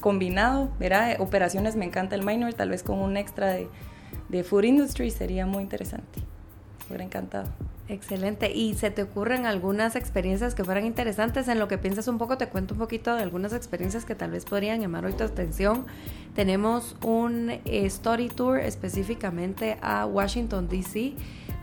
combinado, 0.00 0.70
¿verdad? 0.78 1.20
Operaciones 1.20 1.76
me 1.76 1.84
encanta 1.84 2.14
el 2.14 2.24
minor, 2.24 2.54
tal 2.54 2.70
vez 2.70 2.82
con 2.82 2.98
un 2.98 3.16
extra 3.16 3.48
de, 3.48 3.68
de 4.28 4.44
food 4.44 4.64
industry 4.64 5.10
sería 5.10 5.46
muy 5.46 5.62
interesante. 5.62 6.20
Hubiera 6.88 7.04
encantado. 7.04 7.48
Excelente. 7.90 8.52
¿Y 8.52 8.74
se 8.74 8.92
te 8.92 9.02
ocurren 9.02 9.46
algunas 9.46 9.96
experiencias 9.96 10.54
que 10.54 10.62
fueran 10.62 10.86
interesantes? 10.86 11.48
En 11.48 11.58
lo 11.58 11.66
que 11.66 11.76
piensas 11.76 12.06
un 12.06 12.18
poco, 12.18 12.38
te 12.38 12.46
cuento 12.46 12.74
un 12.74 12.78
poquito 12.78 13.16
de 13.16 13.22
algunas 13.22 13.52
experiencias 13.52 14.04
que 14.04 14.14
tal 14.14 14.30
vez 14.30 14.44
podrían 14.44 14.80
llamar 14.80 15.04
hoy 15.04 15.12
tu 15.12 15.24
atención. 15.24 15.86
Tenemos 16.36 16.94
un 17.02 17.50
eh, 17.50 17.60
story 17.64 18.28
tour 18.28 18.60
específicamente 18.60 19.76
a 19.82 20.06
Washington, 20.06 20.68
D.C., 20.68 21.14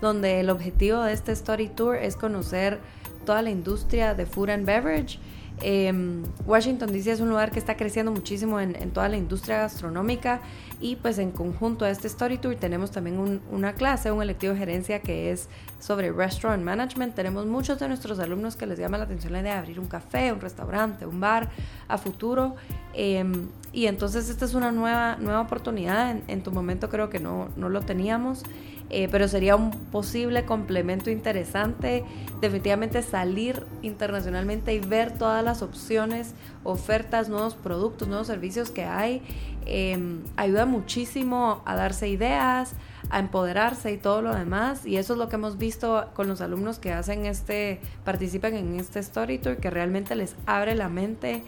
donde 0.02 0.42
el 0.42 0.50
objetivo 0.50 1.02
de 1.04 1.14
este 1.14 1.32
story 1.32 1.70
tour 1.70 1.96
es 1.96 2.18
conocer 2.18 2.82
toda 3.26 3.42
la 3.42 3.50
industria 3.50 4.14
de 4.14 4.26
food 4.26 4.50
and 4.50 4.66
beverage 4.66 5.20
Em, 5.62 6.24
Washington 6.46 6.92
DC 6.92 7.12
es 7.14 7.20
un 7.20 7.30
lugar 7.30 7.52
que 7.52 7.58
está 7.58 7.76
creciendo 7.76 8.12
muchísimo 8.12 8.60
en, 8.60 8.92
toda 8.92 9.10
la 9.10 9.18
industria 9.18 9.58
gastronómica 9.58 10.40
y 10.80 10.98
pues 10.98 11.18
en 11.18 11.32
conjunto 11.32 11.84
a 11.84 11.90
este 11.90 12.08
Story 12.08 12.38
Tour 12.38 12.56
tenemos 12.56 12.92
también 12.92 13.42
una 13.52 13.74
clase, 13.74 14.12
un 14.12 14.22
electivo 14.22 14.54
de 14.54 14.60
gerencia 14.60 15.00
que 15.00 15.32
es 15.32 15.50
sobre 15.80 16.12
Restaurant 16.12 16.64
Management. 16.64 17.16
Tenemos 17.16 17.48
muchos 17.48 17.80
de 17.80 17.88
nuestros 17.88 18.20
alumnos 18.20 18.56
que 18.56 18.68
les 18.68 18.78
llama 18.78 19.00
la 19.00 19.06
atención 19.06 19.34
la 19.34 19.42
idea 19.42 19.54
de 19.54 19.60
abrir 19.60 19.80
un 19.80 19.88
café, 19.88 20.32
un 20.32 20.42
restaurante, 20.42 21.08
un 21.08 21.20
bar 21.20 21.50
a 21.88 21.98
futuro. 21.98 22.56
Em, 22.94 23.48
y 23.74 23.88
entonces 23.88 24.30
esta 24.30 24.46
es 24.46 24.54
una 24.54 24.72
nueva, 24.72 25.18
nueva 25.20 25.42
oportunidad. 25.42 26.12
En, 26.12 26.24
en 26.28 26.44
tu 26.44 26.52
momento 26.52 26.90
creo 26.90 27.10
que 27.10 27.20
no, 27.20 27.50
no 27.56 27.70
lo 27.70 27.82
teníamos. 27.82 28.44
Eh, 28.90 29.10
pero 29.12 29.28
sería 29.28 29.56
un 29.58 29.72
posible 29.72 30.46
complemento 30.46 31.10
interesante. 31.10 32.06
Definitivamente 32.40 33.02
salir 33.02 33.66
internacionalmente 33.82 34.74
y 34.74 34.80
ver 34.80 35.18
todas 35.18 35.44
las 35.44 35.62
opciones, 35.62 36.34
ofertas, 36.64 37.28
nuevos 37.28 37.56
productos, 37.56 38.08
nuevos 38.08 38.28
servicios 38.28 38.72
que 38.72 38.86
hay, 38.86 39.22
em, 39.66 40.22
ayuda 40.38 40.66
muchísimo 40.66 41.62
a 41.66 41.76
darse 41.76 42.08
ideas, 42.08 42.74
a 43.10 43.20
empoderarse 43.20 43.92
y 43.92 43.98
todo 43.98 44.22
lo 44.22 44.34
demás. 44.34 44.86
Y 44.86 44.96
eso 44.96 45.14
es 45.14 45.20
lo 45.20 45.28
que 45.28 45.36
hemos 45.36 45.58
visto 45.58 46.10
con 46.14 46.30
los 46.30 46.40
alumnos 46.40 46.80
que 46.80 46.94
hacen 46.94 47.26
este, 47.26 47.82
participan 48.06 48.56
en 48.56 48.80
este 48.80 49.00
Story 49.00 49.38
Tour, 49.38 49.58
que 49.58 49.70
realmente 49.70 50.16
les 50.16 50.36
abre 50.46 50.76
la 50.76 50.88
mente. 50.88 51.44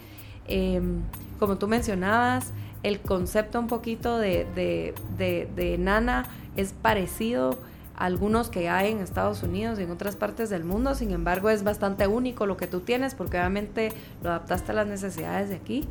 Em, 0.48 1.04
como 1.40 1.58
tú 1.58 1.70
mencionabas, 1.70 2.52
el 2.84 3.00
concepto 3.00 3.60
un 3.60 3.68
poquito 3.68 4.18
de, 4.18 4.46
de, 4.56 4.94
de, 5.18 5.48
de 5.56 5.78
Nana 5.78 6.26
es 6.60 6.74
parecido 6.74 7.58
a 7.96 8.06
algunos 8.06 8.50
que 8.50 8.70
hay 8.70 8.92
en 8.92 9.00
Estados 9.00 9.44
Unidos 9.44 9.80
y 9.80 9.84
en 9.84 9.92
otras 9.92 10.16
partes 10.16 10.50
del 10.50 10.64
mundo, 10.64 10.96
sin 10.96 11.12
embargo 11.12 11.50
es 11.50 11.64
bastante 11.64 12.08
único 12.08 12.46
lo 12.46 12.58
que 12.58 12.68
tú 12.68 12.80
tienes 12.82 13.16
porque 13.16 13.38
obviamente 13.38 13.92
lo 14.24 14.30
adaptaste 14.30 14.72
a 14.72 14.76
las 14.76 14.88
necesidades 14.88 15.50
de 15.50 15.56
aquí. 15.56 15.88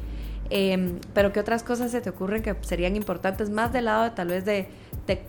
Em, 0.50 0.98
pero 1.12 1.32
¿qué 1.32 1.40
otras 1.40 1.62
cosas 1.62 1.90
se 1.90 2.00
te 2.00 2.08
ocurren 2.08 2.42
que 2.42 2.56
serían 2.62 2.96
importantes 2.96 3.50
más 3.50 3.72
del 3.72 3.84
lado 3.84 4.04
de 4.04 4.10
tal 4.10 4.28
vez 4.28 4.44
de, 4.44 4.68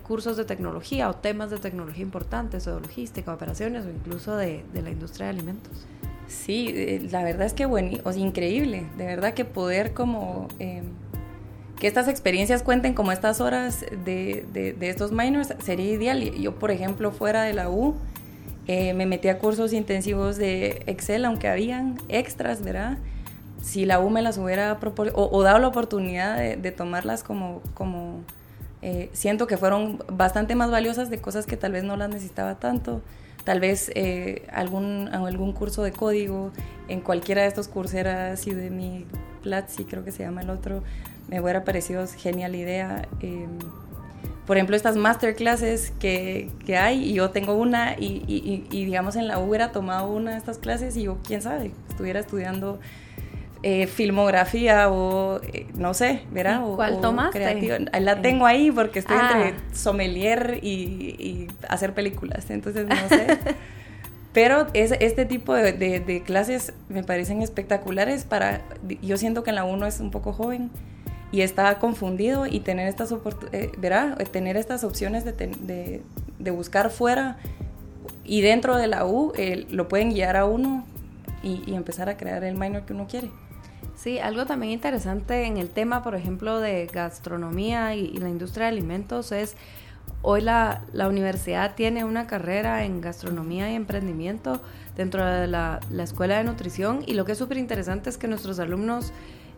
cursos 0.02 0.36
de 0.36 0.44
tecnología 0.44 1.08
o 1.08 1.14
temas 1.14 1.50
de 1.50 1.58
tecnología 1.58 2.02
importantes 2.02 2.66
o 2.66 2.76
de 2.76 2.80
logística, 2.82 3.32
operaciones 3.32 3.86
o 3.86 3.90
incluso 3.90 4.36
de, 4.36 4.62
la 4.74 4.90
industria 4.90 5.26
de 5.26 5.30
alimentos? 5.30 5.86
Sí, 6.26 6.72
eh, 6.74 7.08
la 7.10 7.24
verdad 7.24 7.46
es 7.46 7.54
que 7.54 7.66
bueno, 7.66 7.98
o 8.04 8.12
increíble, 8.12 8.86
de 8.96 9.06
verdad 9.06 9.34
que 9.34 9.44
poder 9.44 9.92
como... 9.92 10.48
Em, 10.58 10.84
que 11.80 11.86
estas 11.86 12.08
experiencias 12.08 12.62
cuenten 12.62 12.92
como 12.92 13.10
estas 13.10 13.40
horas 13.40 13.80
de, 14.04 14.44
de, 14.52 14.88
estos 14.88 15.12
minors 15.12 15.54
sería 15.64 15.90
ideal. 15.90 16.20
Yo, 16.20 16.54
por 16.54 16.70
ejemplo, 16.70 17.10
fuera 17.10 17.42
de 17.42 17.54
la 17.54 17.70
U, 17.70 17.96
eh, 18.66 18.92
me 18.92 19.06
metí 19.06 19.28
a 19.28 19.38
cursos 19.38 19.72
intensivos 19.72 20.36
de 20.36 20.82
Excel, 20.86 21.24
aunque 21.24 21.48
habían 21.48 21.96
extras, 22.08 22.62
¿verdad? 22.62 22.98
Si 23.62 23.86
la 23.86 23.98
U 23.98 24.10
me 24.10 24.20
las 24.20 24.36
hubiera 24.36 24.78
o, 24.78 25.28
o 25.32 25.42
dado 25.42 25.58
la 25.58 25.68
oportunidad 25.68 26.36
de, 26.36 26.70
tomarlas 26.70 27.22
como, 27.22 27.62
como 27.72 28.20
eh, 28.82 29.08
siento 29.14 29.46
que 29.46 29.56
fueron 29.56 30.04
bastante 30.12 30.54
más 30.54 30.70
valiosas 30.70 31.08
de 31.08 31.18
cosas 31.18 31.46
que 31.46 31.56
tal 31.56 31.72
vez 31.72 31.82
no 31.82 31.96
las 31.96 32.10
necesitaba 32.10 32.56
tanto. 32.56 33.00
Tal 33.44 33.58
vez 33.58 33.90
eh, 33.94 34.46
algún, 34.52 35.08
algún 35.12 35.52
curso 35.54 35.82
de 35.82 35.92
código 35.92 36.52
en 36.88 37.00
cualquiera 37.00 37.40
de 37.42 37.48
estos 37.48 37.68
curseras, 37.68 38.46
mi 38.46 39.06
Platzi 39.42 39.84
creo 39.84 40.04
que 40.04 40.12
se 40.12 40.22
llama 40.22 40.42
el 40.42 40.50
otro, 40.50 40.82
me 41.30 41.40
hubiera 41.40 41.64
parecido 41.64 42.06
genial 42.06 42.54
idea. 42.54 43.08
Em, 43.20 43.58
por 44.46 44.56
ejemplo, 44.56 44.74
estas 44.74 44.96
masterclasses 44.96 45.92
que, 46.00 46.50
que 46.66 46.76
hay, 46.76 47.04
y 47.04 47.14
yo 47.14 47.30
tengo 47.30 47.54
una, 47.54 47.94
y, 47.96 48.24
y, 48.26 48.84
digamos 48.84 49.14
en 49.14 49.28
la 49.28 49.38
U 49.38 49.48
hubiera 49.48 49.70
tomado 49.70 50.08
una 50.10 50.32
de 50.32 50.38
estas 50.38 50.58
clases 50.58 50.96
y 50.96 51.04
yo, 51.04 51.18
quién 51.24 51.40
sabe, 51.40 51.70
estuviera 51.88 52.18
estudiando 52.18 52.80
eh, 53.62 53.86
filmografía 53.86 54.90
o 54.90 55.40
eh, 55.42 55.66
no 55.74 55.94
sé, 55.94 56.22
¿verdad? 56.32 56.64
O, 56.66 56.76
¿Cuál 56.76 57.00
tomaste? 57.00 57.38
La 58.00 58.12
eh. 58.12 58.18
tengo 58.20 58.46
ahí 58.46 58.70
porque 58.72 58.98
estoy 58.98 59.18
entre 59.18 59.50
ah. 59.50 59.54
sommelier 59.74 60.58
y, 60.62 61.46
hacer 61.68 61.94
películas, 61.94 62.50
entonces 62.50 62.86
no 62.86 63.08
sé. 63.08 63.38
Pero 64.32 64.68
es, 64.72 64.92
este 65.00 65.26
tipo 65.26 65.54
de, 65.54 65.72
de, 65.72 66.22
clases 66.22 66.72
me 66.88 67.04
parecen 67.04 67.42
espectaculares 67.42 68.24
para, 68.24 68.62
yo 69.02 69.16
siento 69.16 69.42
que 69.42 69.50
en 69.50 69.56
la 69.56 69.64
U 69.64 69.76
no 69.76 69.86
es 69.86 70.00
un 70.00 70.10
poco 70.10 70.32
joven, 70.32 70.70
y 71.32 71.42
está 71.42 71.78
confundido 71.78 72.46
y 72.46 72.60
tener 72.60 72.88
estas, 72.88 73.14
eh, 73.52 73.70
verá, 73.78 74.16
tener 74.32 74.56
estas 74.56 74.84
opciones 74.84 75.24
de, 75.24 76.02
de, 76.38 76.50
buscar 76.50 76.90
fuera 76.90 77.38
y 78.24 78.40
dentro 78.40 78.76
de 78.76 78.88
la 78.88 79.06
U 79.06 79.32
eh, 79.36 79.66
lo 79.70 79.88
pueden 79.88 80.10
guiar 80.10 80.36
a 80.36 80.44
uno 80.44 80.84
y, 81.42 81.74
empezar 81.74 82.08
a 82.08 82.16
crear 82.16 82.44
el 82.44 82.56
minor 82.56 82.82
que 82.82 82.92
uno 82.92 83.06
quiere. 83.08 83.30
Sí, 83.96 84.18
algo 84.18 84.46
también 84.46 84.72
interesante 84.72 85.46
en 85.46 85.56
el 85.56 85.68
tema, 85.68 86.02
por 86.02 86.14
ejemplo, 86.14 86.58
de 86.58 86.86
gastronomía 86.86 87.94
y, 87.94 88.16
la 88.18 88.28
industria 88.28 88.66
de 88.66 88.72
alimentos 88.72 89.30
es, 89.30 89.56
hoy 90.22 90.40
la, 90.40 90.82
la, 90.92 91.08
universidad 91.08 91.74
tiene 91.76 92.04
una 92.04 92.26
carrera 92.26 92.84
en 92.84 93.00
gastronomía 93.00 93.70
y 93.70 93.74
emprendimiento 93.74 94.60
dentro 94.96 95.24
de 95.24 95.46
la, 95.46 95.80
la 95.90 96.02
escuela 96.02 96.38
de 96.38 96.44
nutrición 96.44 97.04
y 97.06 97.14
lo 97.14 97.24
que 97.24 97.32
es 97.32 97.38
súper 97.38 97.56
interesante 97.56 98.10
es 98.10 98.18
que 98.18 98.26
nuestros 98.26 98.58
alumnos 98.58 99.12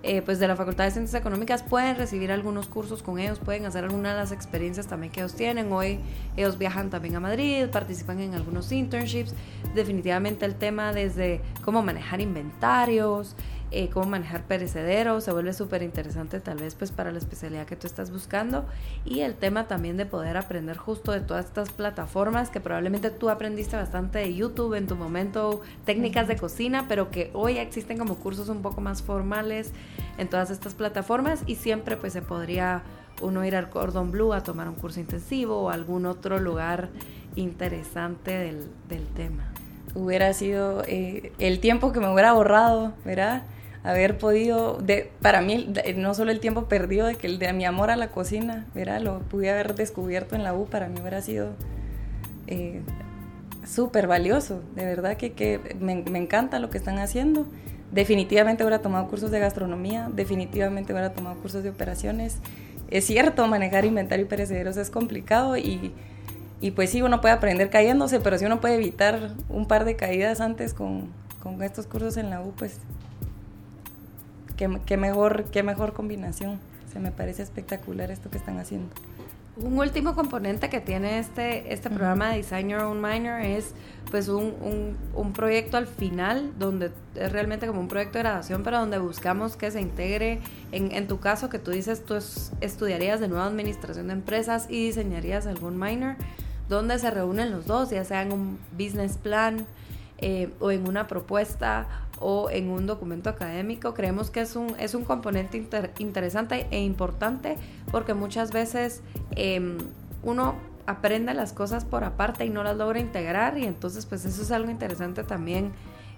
eh, 0.05 0.21
pues 0.23 0.39
de 0.39 0.49
la 0.49 0.57
Facultad 0.57 0.85
de 0.85 0.91
Ciencias 0.91 1.21
Económicas 1.21 1.63
pueden 1.63 1.97
recibir 1.97 2.33
algunos 2.33 2.67
cursos 2.67 3.03
con 3.03 3.19
ellos, 3.21 3.39
pueden 3.39 3.67
hacer 3.67 3.85
algunas 3.85 4.15
de 4.15 4.19
las 4.19 4.33
experiencias 4.33 4.89
también 4.89 5.13
que 5.13 5.21
ellos 5.21 5.35
tienen. 5.35 5.71
Hoy 5.73 6.01
ellos 6.37 6.59
viajan 6.59 6.91
también 6.91 7.15
a 7.17 7.21
Madrid, 7.21 7.67
participan 7.69 8.21
en 8.21 8.35
algunos 8.35 8.73
internships. 8.73 9.35
Definitivamente 9.75 10.45
el 10.45 10.57
tema 10.57 10.93
desde 10.93 11.41
cómo 11.65 11.83
manejar 11.83 12.21
inventarios, 12.21 13.37
eh, 13.73 13.89
cómo 13.93 14.07
manejar 14.07 14.43
perecederos, 14.43 15.25
se 15.25 15.33
vuelve 15.33 15.53
súper 15.53 15.83
interesante 15.83 16.41
tal 16.41 16.59
vez 16.59 16.75
pues 16.75 16.91
para 16.91 17.11
la 17.11 17.19
especialidad 17.19 17.67
que 17.67 17.75
tú 17.75 17.87
estás 17.87 18.11
buscando 18.11 18.67
y 19.05 19.21
el 19.21 19.35
tema 19.35 19.67
también 19.67 19.97
de 19.97 20.07
poder 20.07 20.37
aprender 20.37 20.77
justo 20.77 21.13
de 21.13 21.21
todas 21.21 21.47
estas 21.47 21.71
plataformas 21.71 22.51
que 22.51 22.61
probablemente 22.61 23.11
tú 23.11 23.31
aprendiste 23.31 23.77
bastante 23.77 24.19
de 24.19 24.35
YouTube 24.35 24.75
en 24.75 24.87
tu 24.87 24.95
momento, 24.95 25.63
técnicas 25.85 26.29
de 26.29 26.37
cocina, 26.37 26.87
pero 26.87 27.11
que 27.11 27.31
hoy 27.33 27.59
existen 27.59 27.99
como 27.99 28.17
cursos 28.17 28.49
un 28.49 28.63
poco 28.63 28.81
más 28.81 29.03
formales 29.03 29.73
en 30.19 30.29
todas 30.29 30.51
estas 30.51 30.75
plataformas 30.75 31.43
y 31.47 31.57
siempre 31.57 31.97
pues 31.97 32.13
se 32.13 32.23
podría 32.23 32.83
uno 33.23 33.45
ir 33.45 33.57
al 33.57 33.71
Cordon 33.71 34.11
Blue 34.11 34.33
a 34.33 34.43
tomar 34.43 34.69
un 34.69 34.75
curso 34.75 35.01
intensivo 35.01 35.63
o 35.63 35.71
algún 35.71 36.07
otro 36.07 36.39
lugar 36.39 36.91
interesante 37.37 38.33
del, 38.33 38.67
del 38.89 39.07
tema. 39.09 39.53
Hubiera 39.95 40.33
sido 40.33 40.83
eh, 40.87 41.33
el 41.39 41.61
tiempo 41.61 41.93
que 41.93 42.01
me 42.01 42.13
hubiera 42.13 42.31
ahorrado, 42.31 42.95
¿verdad? 43.05 43.45
Haber 43.85 44.19
podido, 44.19 44.79
para 45.21 45.41
mí, 45.41 45.73
no 45.97 46.15
solo 46.15 46.31
el 46.31 46.41
tiempo 46.41 46.67
perdido 46.67 47.07
de 47.07 47.17
que 47.17 47.27
el 47.27 47.39
de 47.39 47.53
mi 47.53 47.65
amor 47.65 47.91
a 47.91 47.97
la 47.97 48.09
cocina, 48.09 48.67
¿verdad? 48.75 49.01
lo 49.01 49.21
pude 49.21 49.51
haber 49.51 49.75
descubierto 49.75 50.37
en 50.37 50.45
la 50.45 50.55
U, 50.55 50.67
para 50.67 50.89
mí 50.89 51.01
hubiera 51.01 51.21
sido 51.21 51.51
eh, 52.47 52.81
súper 53.67 54.07
valioso, 54.07 54.63
de 54.77 54.85
verdad 54.85 55.17
que, 55.17 55.33
que 55.33 55.77
me, 55.81 55.97
me, 56.03 56.19
encanta 56.19 56.59
lo 56.59 56.71
que 56.71 56.79
están 56.79 56.99
haciendo. 56.99 57.47
Definitivamente 57.91 58.63
hubiera 58.63 58.81
tomado 58.81 59.09
cursos 59.09 59.31
de 59.31 59.41
gastronomía, 59.41 60.09
definitivamente 60.15 60.93
hubiera 60.93 61.13
tomado 61.13 61.37
cursos 61.41 61.63
de 61.63 61.71
operaciones. 61.71 62.39
Es 62.89 63.07
cierto, 63.07 63.47
manejar 63.49 63.85
inventario 63.85 64.25
y 64.25 64.29
perecederos 64.29 64.77
es 64.77 64.91
complicado 64.91 65.57
y, 65.57 65.93
y 66.61 66.71
pues 66.71 66.91
sí, 66.91 67.03
uno 67.03 67.21
puede 67.21 67.35
aprender 67.35 67.69
cayéndose, 67.69 68.21
pero 68.21 68.39
si 68.39 68.45
uno 68.45 68.61
puede 68.61 68.77
evitar 68.77 69.35
un 69.49 69.67
par 69.67 69.85
de 69.85 69.97
caídas 69.97 70.41
antes 70.41 70.73
con, 70.73 71.09
con 71.43 71.63
estos 71.63 71.87
cursos 71.87 72.17
en 72.17 72.31
la 72.31 72.41
U, 72.41 72.53
pues 72.57 72.79
qué, 74.87 74.97
mejor, 74.97 75.45
qué 75.45 75.63
mejor 75.63 75.93
combinación. 75.93 76.59
Se 76.93 77.01
me 77.01 77.11
parece 77.11 77.43
espectacular 77.43 78.11
esto 78.11 78.31
que 78.31 78.39
están 78.39 78.59
haciendo. 78.59 78.91
Un 79.55 79.79
último 79.79 80.15
componente 80.15 80.71
que 80.71 80.81
tiene 80.81 81.19
este, 81.19 81.75
este 81.75 81.91
programa 81.91 82.31
de 82.31 82.39
Design 82.39 82.71
Your 82.71 82.81
Own 82.81 83.03
Minor 83.03 83.43
es 83.43 83.75
pues 84.11 84.29
un, 84.29 84.97
un, 85.15 85.33
proyecto 85.35 85.77
al 85.77 85.87
final 85.87 86.53
donde 86.59 86.91
es 87.15 87.33
realmente 87.33 87.67
como 87.67 87.81
un 87.81 87.89
proyecto 87.89 88.17
de 88.17 88.25
graduación 88.25 88.63
pero 88.63 88.79
donde 88.79 88.99
buscamos 88.99 89.57
que 89.57 89.71
se 89.71 89.81
integre 89.81 90.41
en, 90.73 90.93
en 90.93 91.07
tu 91.07 91.21
caso 91.21 91.51
que 91.51 91.59
tú 91.59 91.71
dices 91.71 92.03
tú 92.05 92.15
estudiarías 92.61 93.21
de 93.21 93.29
nuevo 93.29 93.45
administración 93.45 94.07
de 94.07 94.15
empresas 94.15 94.67
y 94.71 94.87
diseñarías 94.87 95.47
algún 95.47 95.79
minor 95.79 96.17
donde 96.71 96.99
se 96.99 97.11
reúnen 97.11 97.51
los 97.51 97.67
dos 97.67 97.91
ya 97.91 98.05
sea 98.05 98.23
en 98.23 98.33
un 98.33 98.59
business 98.73 99.19
plan 99.19 99.67
eh, 100.23 100.51
o 100.61 100.71
en 100.71 100.89
una 100.89 101.07
propuesta 101.09 101.89
o 102.21 102.49
en 102.49 102.71
un 102.71 102.87
documento 102.87 103.29
académico. 103.29 103.93
Creemos 103.93 104.31
que 104.31 104.41
es 104.41 104.55
un, 104.57 104.77
es 104.79 104.95
un 104.95 105.05
componente 105.05 105.63
interesante 105.99 106.67
e 106.71 106.81
importante 106.81 107.59
porque 107.91 108.15
muchas 108.15 108.53
veces 108.53 109.03
em, 109.33 109.79
uno 110.23 110.55
aprende 110.87 111.35
las 111.35 111.53
cosas 111.53 111.85
por 111.85 112.05
aparte 112.05 112.45
y 112.45 112.51
no 112.51 112.63
las 112.63 112.77
logra 112.77 113.01
integrar 113.01 113.59
y 113.59 113.65
entonces 113.65 114.07
pues 114.07 114.25
eso 114.25 114.43
es 114.43 114.51
algo 114.53 114.71
interesante 114.71 115.25
también 115.25 115.73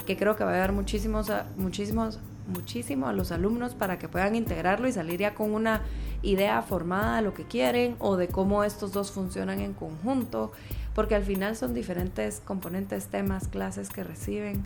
que 0.06 0.16
creo 0.16 0.37
que 0.37 0.44
va 0.44 0.50
a 0.50 0.54
ayudar 0.54 0.73
muchísimos, 0.73 1.32
muchísimos, 1.56 2.20
muchísimo 2.46 3.08
a 3.08 3.12
los 3.12 3.32
alumnos 3.32 3.75
para 3.75 3.99
que 3.99 4.08
puedan 4.08 4.34
integrarlo 4.34 4.87
y 4.87 4.92
salir 4.92 5.20
ya 5.20 5.34
con 5.34 5.52
una 5.54 5.80
idea 6.23 6.61
formada 6.62 7.16
de 7.16 7.23
lo 7.23 7.34
que 7.34 7.44
quieren 7.44 7.96
o 7.99 8.16
de 8.16 8.28
cómo 8.28 8.64
estos 8.64 8.92
dos 8.92 9.12
funcionan 9.12 9.61
en 9.61 9.73
conjunto, 9.73 10.52
porque 10.94 11.14
al 11.14 11.24
final 11.24 11.56
son 11.56 11.74
diferentes 11.74 12.40
componentes, 12.44 13.06
temas, 13.06 13.48
clases 13.48 13.88
que 13.88 14.04
reciben. 14.04 14.64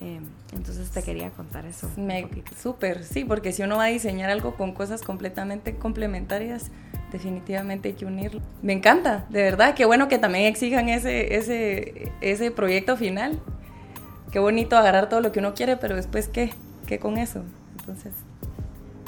Em, 0.00 0.22
entonces 0.52 0.90
te 0.90 1.02
quería 1.02 1.30
contar 1.30 1.66
eso. 1.66 1.90
Súper, 2.56 3.02
sí, 3.04 3.24
porque 3.24 3.52
si 3.52 3.62
uno 3.62 3.78
va 3.78 3.84
a 3.84 3.88
diseñar 3.88 4.30
algo 4.30 4.54
con 4.54 4.72
cosas 4.72 5.02
completamente 5.02 5.74
complementarias, 5.76 6.70
definitivamente 7.10 7.88
hay 7.88 7.94
que 7.94 8.06
unirlo. 8.06 8.40
Me 8.62 8.72
encanta, 8.72 9.26
de 9.28 9.42
verdad, 9.42 9.74
qué 9.74 9.84
bueno 9.84 10.08
que 10.08 10.18
también 10.18 10.44
exijan 10.44 10.88
ese, 10.88 11.36
ese, 11.36 12.12
ese 12.20 12.50
proyecto 12.50 12.96
final. 12.96 13.40
Qué 14.30 14.38
bonito 14.38 14.76
agarrar 14.76 15.08
todo 15.08 15.20
lo 15.20 15.32
que 15.32 15.40
uno 15.40 15.54
quiere, 15.54 15.76
pero 15.76 15.96
después, 15.96 16.28
¿qué? 16.28 16.52
¿Qué 16.86 16.98
con 16.98 17.18
eso? 17.18 17.42
Entonces... 17.78 18.12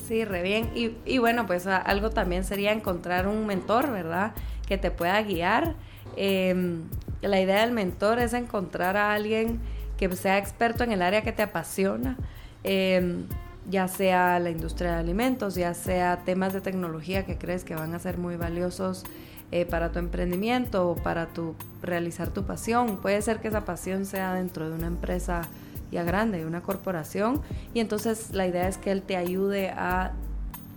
Sí, 0.08 0.24
re 0.24 0.42
bien. 0.42 0.70
Y, 0.74 0.96
y 1.06 1.18
bueno, 1.18 1.46
pues 1.46 1.68
algo 1.68 2.10
también 2.10 2.42
sería 2.42 2.72
encontrar 2.72 3.28
un 3.28 3.46
mentor, 3.46 3.92
¿verdad? 3.92 4.32
Que 4.66 4.76
te 4.76 4.90
pueda 4.90 5.22
guiar. 5.22 5.76
Em, 6.16 6.82
la 7.22 7.40
idea 7.40 7.60
del 7.60 7.72
mentor 7.72 8.18
es 8.18 8.32
encontrar 8.32 8.96
a 8.96 9.12
alguien 9.12 9.60
que 9.96 10.14
sea 10.16 10.38
experto 10.38 10.84
en 10.84 10.92
el 10.92 11.02
área 11.02 11.22
que 11.22 11.32
te 11.32 11.42
apasiona. 11.42 12.16
Eh, 12.64 13.24
ya 13.68 13.88
sea 13.88 14.38
la 14.38 14.50
industria 14.50 14.92
de 14.92 14.96
alimentos, 14.98 15.54
ya 15.54 15.74
sea 15.74 16.20
temas 16.24 16.52
de 16.52 16.60
tecnología 16.60 17.24
que 17.24 17.36
crees 17.36 17.64
que 17.64 17.74
van 17.74 17.94
a 17.94 17.98
ser 17.98 18.18
muy 18.18 18.36
valiosos 18.36 19.04
eh, 19.52 19.64
para 19.64 19.92
tu 19.92 19.98
emprendimiento 19.98 20.90
o 20.90 20.96
para 20.96 21.26
tu, 21.26 21.54
realizar 21.82 22.28
tu 22.30 22.44
pasión. 22.44 22.98
Puede 22.98 23.20
ser 23.22 23.40
que 23.40 23.48
esa 23.48 23.64
pasión 23.64 24.06
sea 24.06 24.34
dentro 24.34 24.68
de 24.68 24.74
una 24.74 24.86
empresa 24.86 25.42
ya 25.90 26.04
grande, 26.04 26.38
de 26.38 26.46
una 26.46 26.62
corporación, 26.62 27.42
y 27.74 27.80
entonces 27.80 28.30
la 28.32 28.46
idea 28.46 28.68
es 28.68 28.78
que 28.78 28.92
él 28.92 29.02
te 29.02 29.16
ayude 29.16 29.70
a 29.70 30.12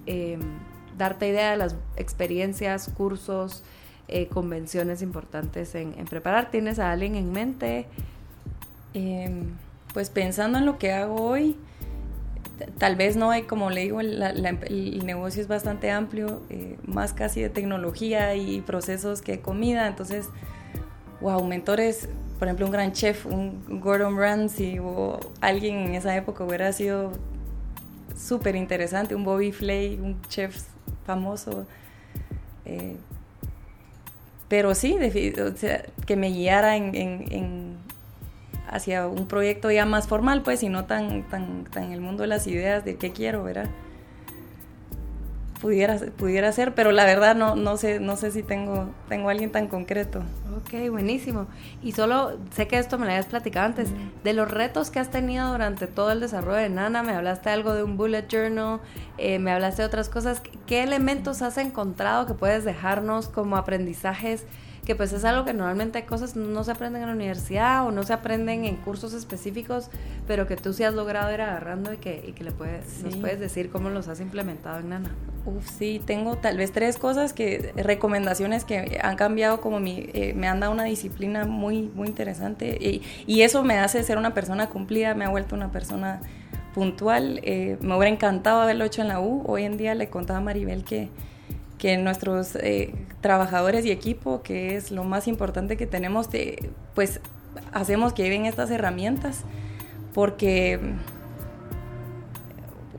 em, 0.07 0.41
darte 0.97 1.27
idea 1.27 1.51
de 1.51 1.57
las 1.57 1.75
experiencias, 1.97 2.89
cursos, 2.97 3.63
eh, 4.07 4.27
convenciones 4.27 5.01
importantes 5.01 5.75
en, 5.75 5.93
preparar. 6.05 6.51
¿Tienes 6.51 6.79
a 6.79 6.91
alguien 6.91 7.15
en 7.15 7.31
mente? 7.31 7.85
Em, 8.93 9.55
pues 9.93 10.09
pensando 10.09 10.57
en 10.57 10.65
lo 10.65 10.77
que 10.77 10.91
hago 10.91 11.15
hoy, 11.15 11.55
tal 12.77 12.95
vez 12.95 13.15
no 13.15 13.31
hay, 13.31 13.43
como 13.43 13.69
le 13.69 13.81
digo, 13.81 14.01
el 14.01 15.05
negocio 15.05 15.41
es 15.41 15.47
bastante 15.47 15.91
amplio, 15.91 16.41
eh, 16.49 16.77
más 16.85 17.13
casi 17.13 17.41
de 17.41 17.49
tecnología 17.49 18.35
y 18.35 18.61
procesos 18.61 19.21
que 19.21 19.39
comida, 19.39 19.87
entonces, 19.87 20.29
wow, 21.21 21.43
mentores, 21.43 22.09
por 22.39 22.47
ejemplo, 22.47 22.65
un 22.65 22.71
gran 22.71 22.91
chef, 22.91 23.25
un 23.25 23.79
Gordon 23.79 24.17
Ramsay 24.17 24.79
o 24.79 25.19
alguien 25.41 25.77
en 25.79 25.95
esa 25.95 26.15
época 26.15 26.43
hubiera 26.43 26.71
sido 26.73 27.11
súper 28.15 28.55
interesante, 28.55 29.15
un 29.15 29.23
Bobby 29.23 29.51
Flay, 29.51 29.99
un 29.99 30.21
chef 30.23 30.63
famoso. 31.05 31.65
Eh, 32.65 32.97
pero 34.53 34.75
sí, 34.75 34.99
que 36.05 36.15
me 36.15 36.29
guiara 36.29 36.77
en 36.77 37.73
hacia 38.69 39.07
un 39.07 39.27
proyecto 39.27 39.71
ya 39.71 39.87
más 39.87 40.07
formal, 40.07 40.43
pues, 40.43 40.61
y 40.61 40.69
no 40.69 40.85
tan, 40.85 41.23
tan, 41.23 41.63
tan 41.63 41.85
en 41.85 41.91
el 41.93 42.01
mundo 42.01 42.21
de 42.21 42.27
las 42.27 42.45
ideas 42.45 42.85
de 42.85 42.97
qué 42.97 43.11
quiero, 43.11 43.43
¿verdad? 43.43 43.65
Pudiera, 45.59 45.97
pudiera 46.17 46.51
ser, 46.51 46.75
pero 46.75 46.91
la 46.91 47.03
verdad 47.03 47.35
no, 47.35 47.55
no, 47.55 47.77
sé, 47.77 47.99
no 47.99 48.15
sé 48.15 48.29
si 48.29 48.43
tengo, 48.43 48.91
tengo 49.09 49.29
alguien 49.29 49.51
tan 49.51 49.67
concreto. 49.67 50.21
Ok, 50.63 50.89
buenísimo. 50.89 51.47
Y 51.81 51.91
solo 51.91 52.39
sé 52.51 52.67
que 52.67 52.77
esto 52.77 52.97
me 52.97 53.05
lo 53.05 53.11
habías 53.11 53.25
platicado 53.25 53.65
antes, 53.65 53.89
de 54.23 54.33
los 54.33 54.49
retos 54.49 54.89
que 54.91 54.99
has 54.99 55.11
tenido 55.11 55.51
durante 55.51 55.87
todo 55.87 56.11
el 56.11 56.21
desarrollo 56.21 56.57
de 56.57 56.69
Nana, 56.69 57.03
me 57.03 57.11
hablaste 57.11 57.49
algo 57.49 57.73
de 57.73 57.83
un 57.83 57.97
bullet 57.97 58.27
journal, 58.29 58.79
eh, 59.17 59.39
me 59.39 59.51
hablaste 59.51 59.81
de 59.81 59.87
otras 59.87 60.09
cosas. 60.09 60.41
¿Qué 60.65 60.81
elementos 60.83 61.41
has 61.41 61.57
encontrado 61.57 62.25
que 62.25 62.33
puedes 62.33 62.63
dejarnos 62.63 63.27
como 63.27 63.57
aprendizajes? 63.57 64.45
Que 64.85 64.95
pues 64.95 65.13
es 65.13 65.23
algo 65.23 65.45
que 65.45 65.53
normalmente 65.53 65.99
hay 65.99 66.03
cosas 66.05 66.35
no 66.35 66.63
se 66.63 66.71
aprenden 66.71 67.01
en 67.03 67.07
la 67.07 67.15
universidad 67.15 67.87
o 67.87 67.91
no 67.91 68.03
se 68.03 68.13
aprenden 68.13 68.65
en 68.65 68.75
cursos 68.75 69.13
específicos, 69.13 69.89
pero 70.27 70.47
que 70.47 70.55
tú 70.55 70.73
sí 70.73 70.83
has 70.83 70.93
logrado 70.93 71.33
ir 71.33 71.41
agarrando 71.41 71.93
y 71.93 71.97
que, 71.97 72.23
y 72.27 72.33
que 72.33 72.43
le 72.43 72.51
puedes, 72.51 73.03
nos 73.03 73.15
puedes 73.17 73.39
decir 73.39 73.69
cómo 73.69 73.89
los 73.89 74.07
has 74.07 74.19
implementado 74.19 74.79
en 74.79 74.89
Nana. 74.89 75.09
Uf, 75.45 75.69
sí, 75.69 76.01
tengo 76.05 76.37
tal 76.37 76.57
vez 76.57 76.71
tres 76.71 76.97
cosas 76.97 77.33
que, 77.33 77.73
recomendaciones 77.75 78.63
que 78.63 78.99
han 79.01 79.15
cambiado 79.15 79.61
como 79.61 79.79
mi, 79.79 80.09
eh, 80.13 80.33
me 80.35 80.47
han 80.47 80.59
dado 80.59 80.71
una 80.71 80.85
disciplina 80.85 81.45
muy, 81.45 81.91
muy 81.93 82.07
interesante 82.07 82.77
y, 82.79 83.01
y, 83.25 83.41
eso 83.41 83.63
me 83.63 83.77
hace 83.77 84.03
ser 84.03 84.17
una 84.17 84.33
persona 84.33 84.69
cumplida, 84.69 85.15
me 85.15 85.25
ha 85.25 85.29
vuelto 85.29 85.55
una 85.55 85.71
persona 85.71 86.21
puntual, 86.73 87.39
eh, 87.43 87.77
me 87.81 87.95
hubiera 87.95 88.13
encantado 88.13 88.61
haberlo 88.61 88.85
hecho 88.85 89.01
en 89.01 89.09
la 89.09 89.19
U, 89.19 89.43
hoy 89.45 89.63
en 89.63 89.77
día 89.77 89.95
le 89.95 90.09
contaba 90.09 90.39
a 90.39 90.41
Maribel 90.41 90.83
que 90.83 91.09
que 91.83 91.97
nuestros 91.97 92.55
eh, 92.55 92.95
trabajadores 93.19 93.85
y 93.85 93.91
equipo, 93.91 94.41
que 94.41 94.77
es 94.77 94.89
lo 94.89 95.03
más 95.03 95.27
importante 95.27 95.75
que 95.75 95.85
tenemos, 95.85 96.29
pues 96.95 97.19
hacemos 97.73 98.13
que 98.13 98.23
lleven 98.23 98.45
estas 98.45 98.71
herramientas, 98.71 99.41
porque, 100.13 100.79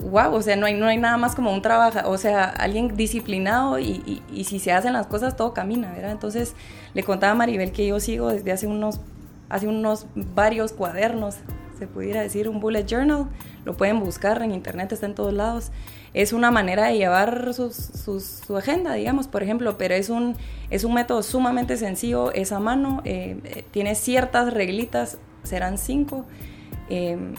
wow, 0.01 0.35
o 0.35 0.43
sea, 0.43 0.57
no 0.57 0.67
hay, 0.67 0.75
no 0.75 0.85
hay 0.85 0.99
nada 0.99 1.17
más 1.17 1.35
como 1.35 1.51
un 1.51 1.63
trabajo, 1.63 2.01
o 2.11 2.19
sea, 2.19 2.45
alguien 2.45 2.95
disciplinado 2.95 3.79
y, 3.79 4.23
si 4.45 4.59
se 4.59 4.73
hacen 4.73 4.93
las 4.93 5.07
cosas 5.07 5.35
todo 5.35 5.55
camina, 5.55 5.91
¿verdad? 5.91 6.11
Entonces 6.11 6.55
le 6.93 7.03
contaba 7.05 7.33
a 7.33 7.37
Maribel 7.37 7.73
que 7.73 7.87
yo 7.87 7.99
sigo 8.01 8.29
desde 8.29 8.53
hace 8.53 8.67
unos, 8.67 9.01
hace 9.49 9.67
unos 9.67 10.09
varios 10.15 10.75
cuadernos, 10.75 11.37
se 11.79 11.87
pudiera 11.87 12.21
decir, 12.21 12.49
un 12.49 12.61
bullet 12.61 12.87
journal, 12.87 13.29
lo 13.65 13.77
pueden 13.77 14.01
buscar 14.01 14.43
en 14.43 14.53
internet, 14.53 14.93
está 14.93 15.07
en 15.07 15.15
todos 15.15 15.33
lados 15.33 15.73
es 16.15 16.33
una 16.33 16.53
manera 16.53 16.87
de 16.87 16.97
llevar 16.97 17.53
su 17.55 18.57
agenda, 18.57 18.95
digamos, 18.95 19.27
por 19.27 19.43
ejemplo, 19.43 19.77
pero 19.77 19.95
es 19.95 20.09
un, 20.09 20.37
es 20.71 20.85
un 20.85 20.95
método 20.95 21.25
sumamente 21.25 21.77
sencillo, 21.77 22.33
es 22.33 22.53
a 22.53 22.61
mano, 22.61 23.03
eh, 23.05 23.41
eh, 23.45 23.65
tiene 23.73 23.97
ciertas 23.97 24.55
reglitas, 24.55 25.19
serán 25.43 25.77
cinco. 25.77 26.25
Em, 26.89 27.35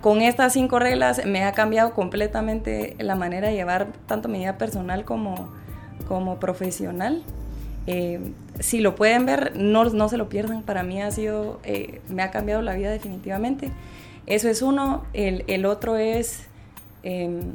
con 0.00 0.22
estas 0.22 0.54
cinco 0.54 0.78
reglas 0.78 1.26
me 1.26 1.44
ha 1.44 1.52
cambiado 1.52 1.92
completamente 1.92 2.96
la 2.98 3.14
manera 3.14 3.48
de 3.48 3.54
llevar 3.54 3.88
tanto 4.06 4.28
mi 4.28 4.38
vida 4.38 4.56
personal 4.56 5.04
como, 5.04 5.50
como 6.08 6.40
profesional. 6.40 7.22
Em, 7.86 8.32
si 8.60 8.80
lo 8.80 8.94
pueden 8.94 9.26
ver, 9.26 9.56
no, 9.56 9.84
no 9.84 10.08
se 10.08 10.16
lo 10.16 10.28
pierdan. 10.28 10.62
Para 10.62 10.82
mí 10.82 11.02
ha 11.02 11.10
sido, 11.10 11.60
eh, 11.64 12.00
me 12.08 12.22
ha 12.22 12.30
cambiado 12.30 12.62
la 12.62 12.74
vida 12.74 12.90
definitivamente. 12.90 13.70
Eso 14.26 14.48
es 14.48 14.62
uno. 14.62 15.04
El, 15.12 15.44
el 15.46 15.66
otro 15.66 15.96
es 15.96 16.46
Em, 17.06 17.52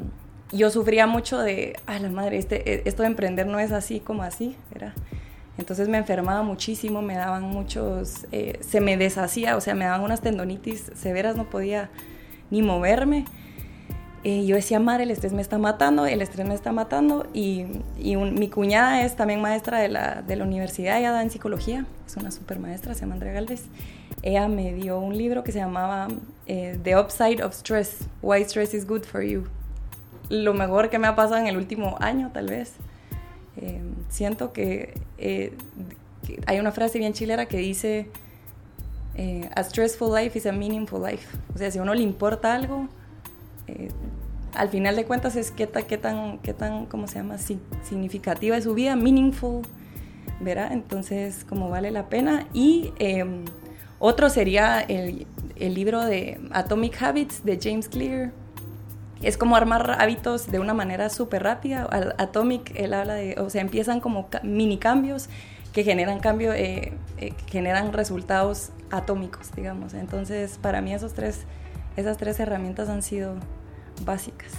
yo 0.53 0.69
sufría 0.69 1.07
mucho 1.07 1.37
de, 1.37 1.75
a 1.85 1.99
la 1.99 2.09
madre, 2.09 2.37
este, 2.37 2.73
e, 2.73 2.83
esto 2.85 3.03
de 3.03 3.07
emprender 3.07 3.47
no 3.47 3.59
es 3.59 3.73
así 3.73 3.99
como 3.99 4.23
así, 4.23 4.55
¿verdad? 4.71 4.93
Entonces 5.57 5.89
me 5.89 5.97
enfermaba 5.97 6.41
muchísimo, 6.41 7.01
me 7.01 7.15
daban 7.15 7.43
muchos, 7.43 8.27
eh, 8.31 8.59
se 8.61 8.79
me 8.79 8.95
deshacía, 8.95 9.57
o 9.57 9.61
sea, 9.61 9.75
me 9.75 9.83
daban 9.83 10.03
unas 10.03 10.21
tendonitis 10.21 10.89
severas, 10.95 11.35
no 11.35 11.49
podía 11.49 11.89
ni 12.49 12.61
moverme. 12.61 13.25
Eh, 14.23 14.45
yo 14.45 14.55
decía, 14.55 14.79
madre, 14.79 15.03
el 15.03 15.11
estrés 15.11 15.33
me 15.33 15.41
está 15.41 15.57
matando, 15.57 16.05
el 16.05 16.21
estrés 16.21 16.47
me 16.47 16.53
está 16.53 16.71
matando. 16.71 17.27
Y, 17.33 17.65
y 17.97 18.15
mi 18.15 18.49
cuñada 18.49 19.03
es 19.03 19.15
también 19.15 19.41
maestra 19.41 19.79
de 19.79 19.89
la, 19.89 20.21
de 20.21 20.35
la 20.35 20.43
universidad, 20.43 20.99
ella 20.99 21.11
da 21.11 21.23
en 21.23 21.31
psicología, 21.31 21.85
es 22.05 22.15
una 22.17 22.29
super 22.29 22.59
maestra, 22.59 22.93
se 22.93 23.01
llama 23.01 23.15
Andrea 23.15 23.33
Galvez. 23.33 23.63
Ella 24.21 24.47
me 24.47 24.73
dio 24.73 24.99
un 24.99 25.17
libro 25.17 25.43
que 25.43 25.51
se 25.51 25.57
llamaba 25.57 26.07
eh, 26.45 26.77
The 26.83 26.99
Upside 26.99 27.43
of 27.43 27.53
Stress, 27.53 28.07
Why 28.21 28.43
Stress 28.43 28.75
is 28.75 28.85
Good 28.85 29.03
for 29.03 29.23
You. 29.23 29.45
Lo 30.29 30.53
mejor 30.53 30.89
que 30.89 30.99
me 30.99 31.07
ha 31.07 31.15
pasado 31.15 31.37
en 31.37 31.47
el 31.47 31.57
último 31.57 31.97
año, 31.99 32.29
tal 32.31 32.47
vez. 32.47 32.73
Eh, 33.57 33.81
siento 34.09 34.53
que, 34.53 34.93
hay 36.45 36.59
una 36.59 36.71
frase 36.71 36.99
bien 36.99 37.13
chilera 37.13 37.47
que 37.47 37.57
dice, 37.57 38.07
A 39.55 39.63
stressful 39.63 40.13
life 40.13 40.37
is 40.37 40.45
a 40.45 40.51
meaningful 40.51 41.01
life. 41.01 41.27
O 41.55 41.57
sea, 41.57 41.71
si 41.71 41.79
a 41.79 41.81
uno 41.81 41.95
le 41.95 42.03
importa 42.03 42.53
algo, 42.53 42.87
eh, 43.67 43.89
al 44.55 44.69
final 44.69 44.95
de 44.95 45.05
cuentas 45.05 45.35
es 45.35 45.51
qué, 45.51 45.67
qué 45.67 45.97
tan, 45.97 46.39
qué 46.39 46.53
tan, 46.53 46.85
¿cómo 46.85 47.07
se 47.07 47.15
llama? 47.15 47.37
significativa 47.37 48.57
es 48.57 48.65
su 48.65 48.73
vida, 48.73 48.95
meaningful, 48.95 49.61
¿verdad? 50.39 50.71
Entonces, 50.71 51.45
como 51.47 51.69
vale 51.69 51.91
la 51.91 52.09
pena. 52.09 52.47
Y 52.53 52.93
em, 52.99 53.45
otro 53.99 54.29
sería 54.29 54.79
el, 54.81 55.27
el, 55.55 55.73
libro 55.73 56.03
de 56.03 56.39
Atomic 56.51 57.01
Habits 57.01 57.43
de 57.45 57.59
James 57.61 57.87
Clear. 57.87 58.31
Es 59.21 59.37
como 59.37 59.55
armar 59.55 59.97
hábitos 59.99 60.51
de 60.51 60.59
una 60.59 60.73
manera 60.73 61.09
súper 61.09 61.43
rápida. 61.43 61.87
Atomic, 62.17 62.73
él 62.75 62.93
habla 62.93 63.13
de, 63.13 63.35
o 63.39 63.49
sea, 63.49 63.61
empiezan 63.61 63.99
como 63.99 64.29
mini 64.43 64.77
cambios 64.77 65.29
que 65.73 65.83
generan 65.83 66.19
cambio, 66.19 66.51
eh, 66.53 66.93
eh, 67.17 67.33
generan 67.47 67.93
resultados 67.93 68.71
atómicos, 68.89 69.51
digamos. 69.55 69.93
Entonces, 69.93 70.57
para 70.61 70.81
mí 70.81 70.93
esos 70.93 71.13
tres 71.13 71.45
esas 71.97 72.17
tres 72.17 72.39
herramientas 72.39 72.89
han 72.89 73.01
sido 73.01 73.35
básicas. 74.05 74.51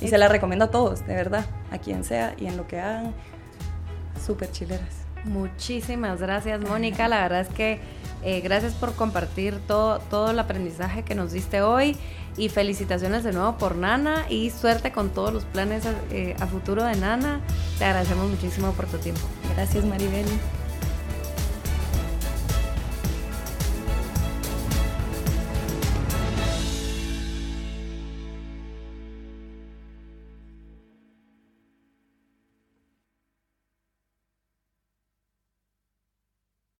Y 0.00 0.08
se 0.08 0.18
las 0.18 0.30
recomiendo 0.30 0.66
a 0.66 0.70
todos, 0.70 1.06
de 1.06 1.14
verdad, 1.14 1.46
a 1.70 1.78
quien 1.78 2.04
sea 2.04 2.34
y 2.38 2.46
en 2.46 2.56
lo 2.56 2.66
que 2.66 2.80
hagan, 2.80 3.14
súper 4.24 4.50
chileras. 4.50 5.04
Muchísimas 5.24 6.20
gracias, 6.20 6.60
Mónica. 6.60 7.08
La 7.08 7.22
verdad 7.22 7.40
es 7.40 7.48
que 7.48 7.80
eh, 8.22 8.40
gracias 8.40 8.74
por 8.74 8.94
compartir 8.94 9.58
todo, 9.66 9.98
todo 9.98 10.30
el 10.30 10.38
aprendizaje 10.38 11.02
que 11.02 11.14
nos 11.14 11.32
diste 11.32 11.62
hoy 11.62 11.96
y 12.36 12.48
felicitaciones 12.48 13.24
de 13.24 13.32
nuevo 13.32 13.56
por 13.56 13.76
Nana 13.76 14.26
y 14.28 14.50
suerte 14.50 14.92
con 14.92 15.10
todos 15.10 15.32
los 15.32 15.44
planes 15.44 15.86
a, 15.86 15.92
eh, 16.10 16.36
a 16.40 16.46
futuro 16.46 16.84
de 16.84 16.96
Nana. 16.96 17.40
Te 17.78 17.84
agradecemos 17.84 18.28
muchísimo 18.28 18.72
por 18.72 18.86
tu 18.86 18.98
tiempo. 18.98 19.22
Gracias, 19.54 19.84
Maribel. 19.84 20.26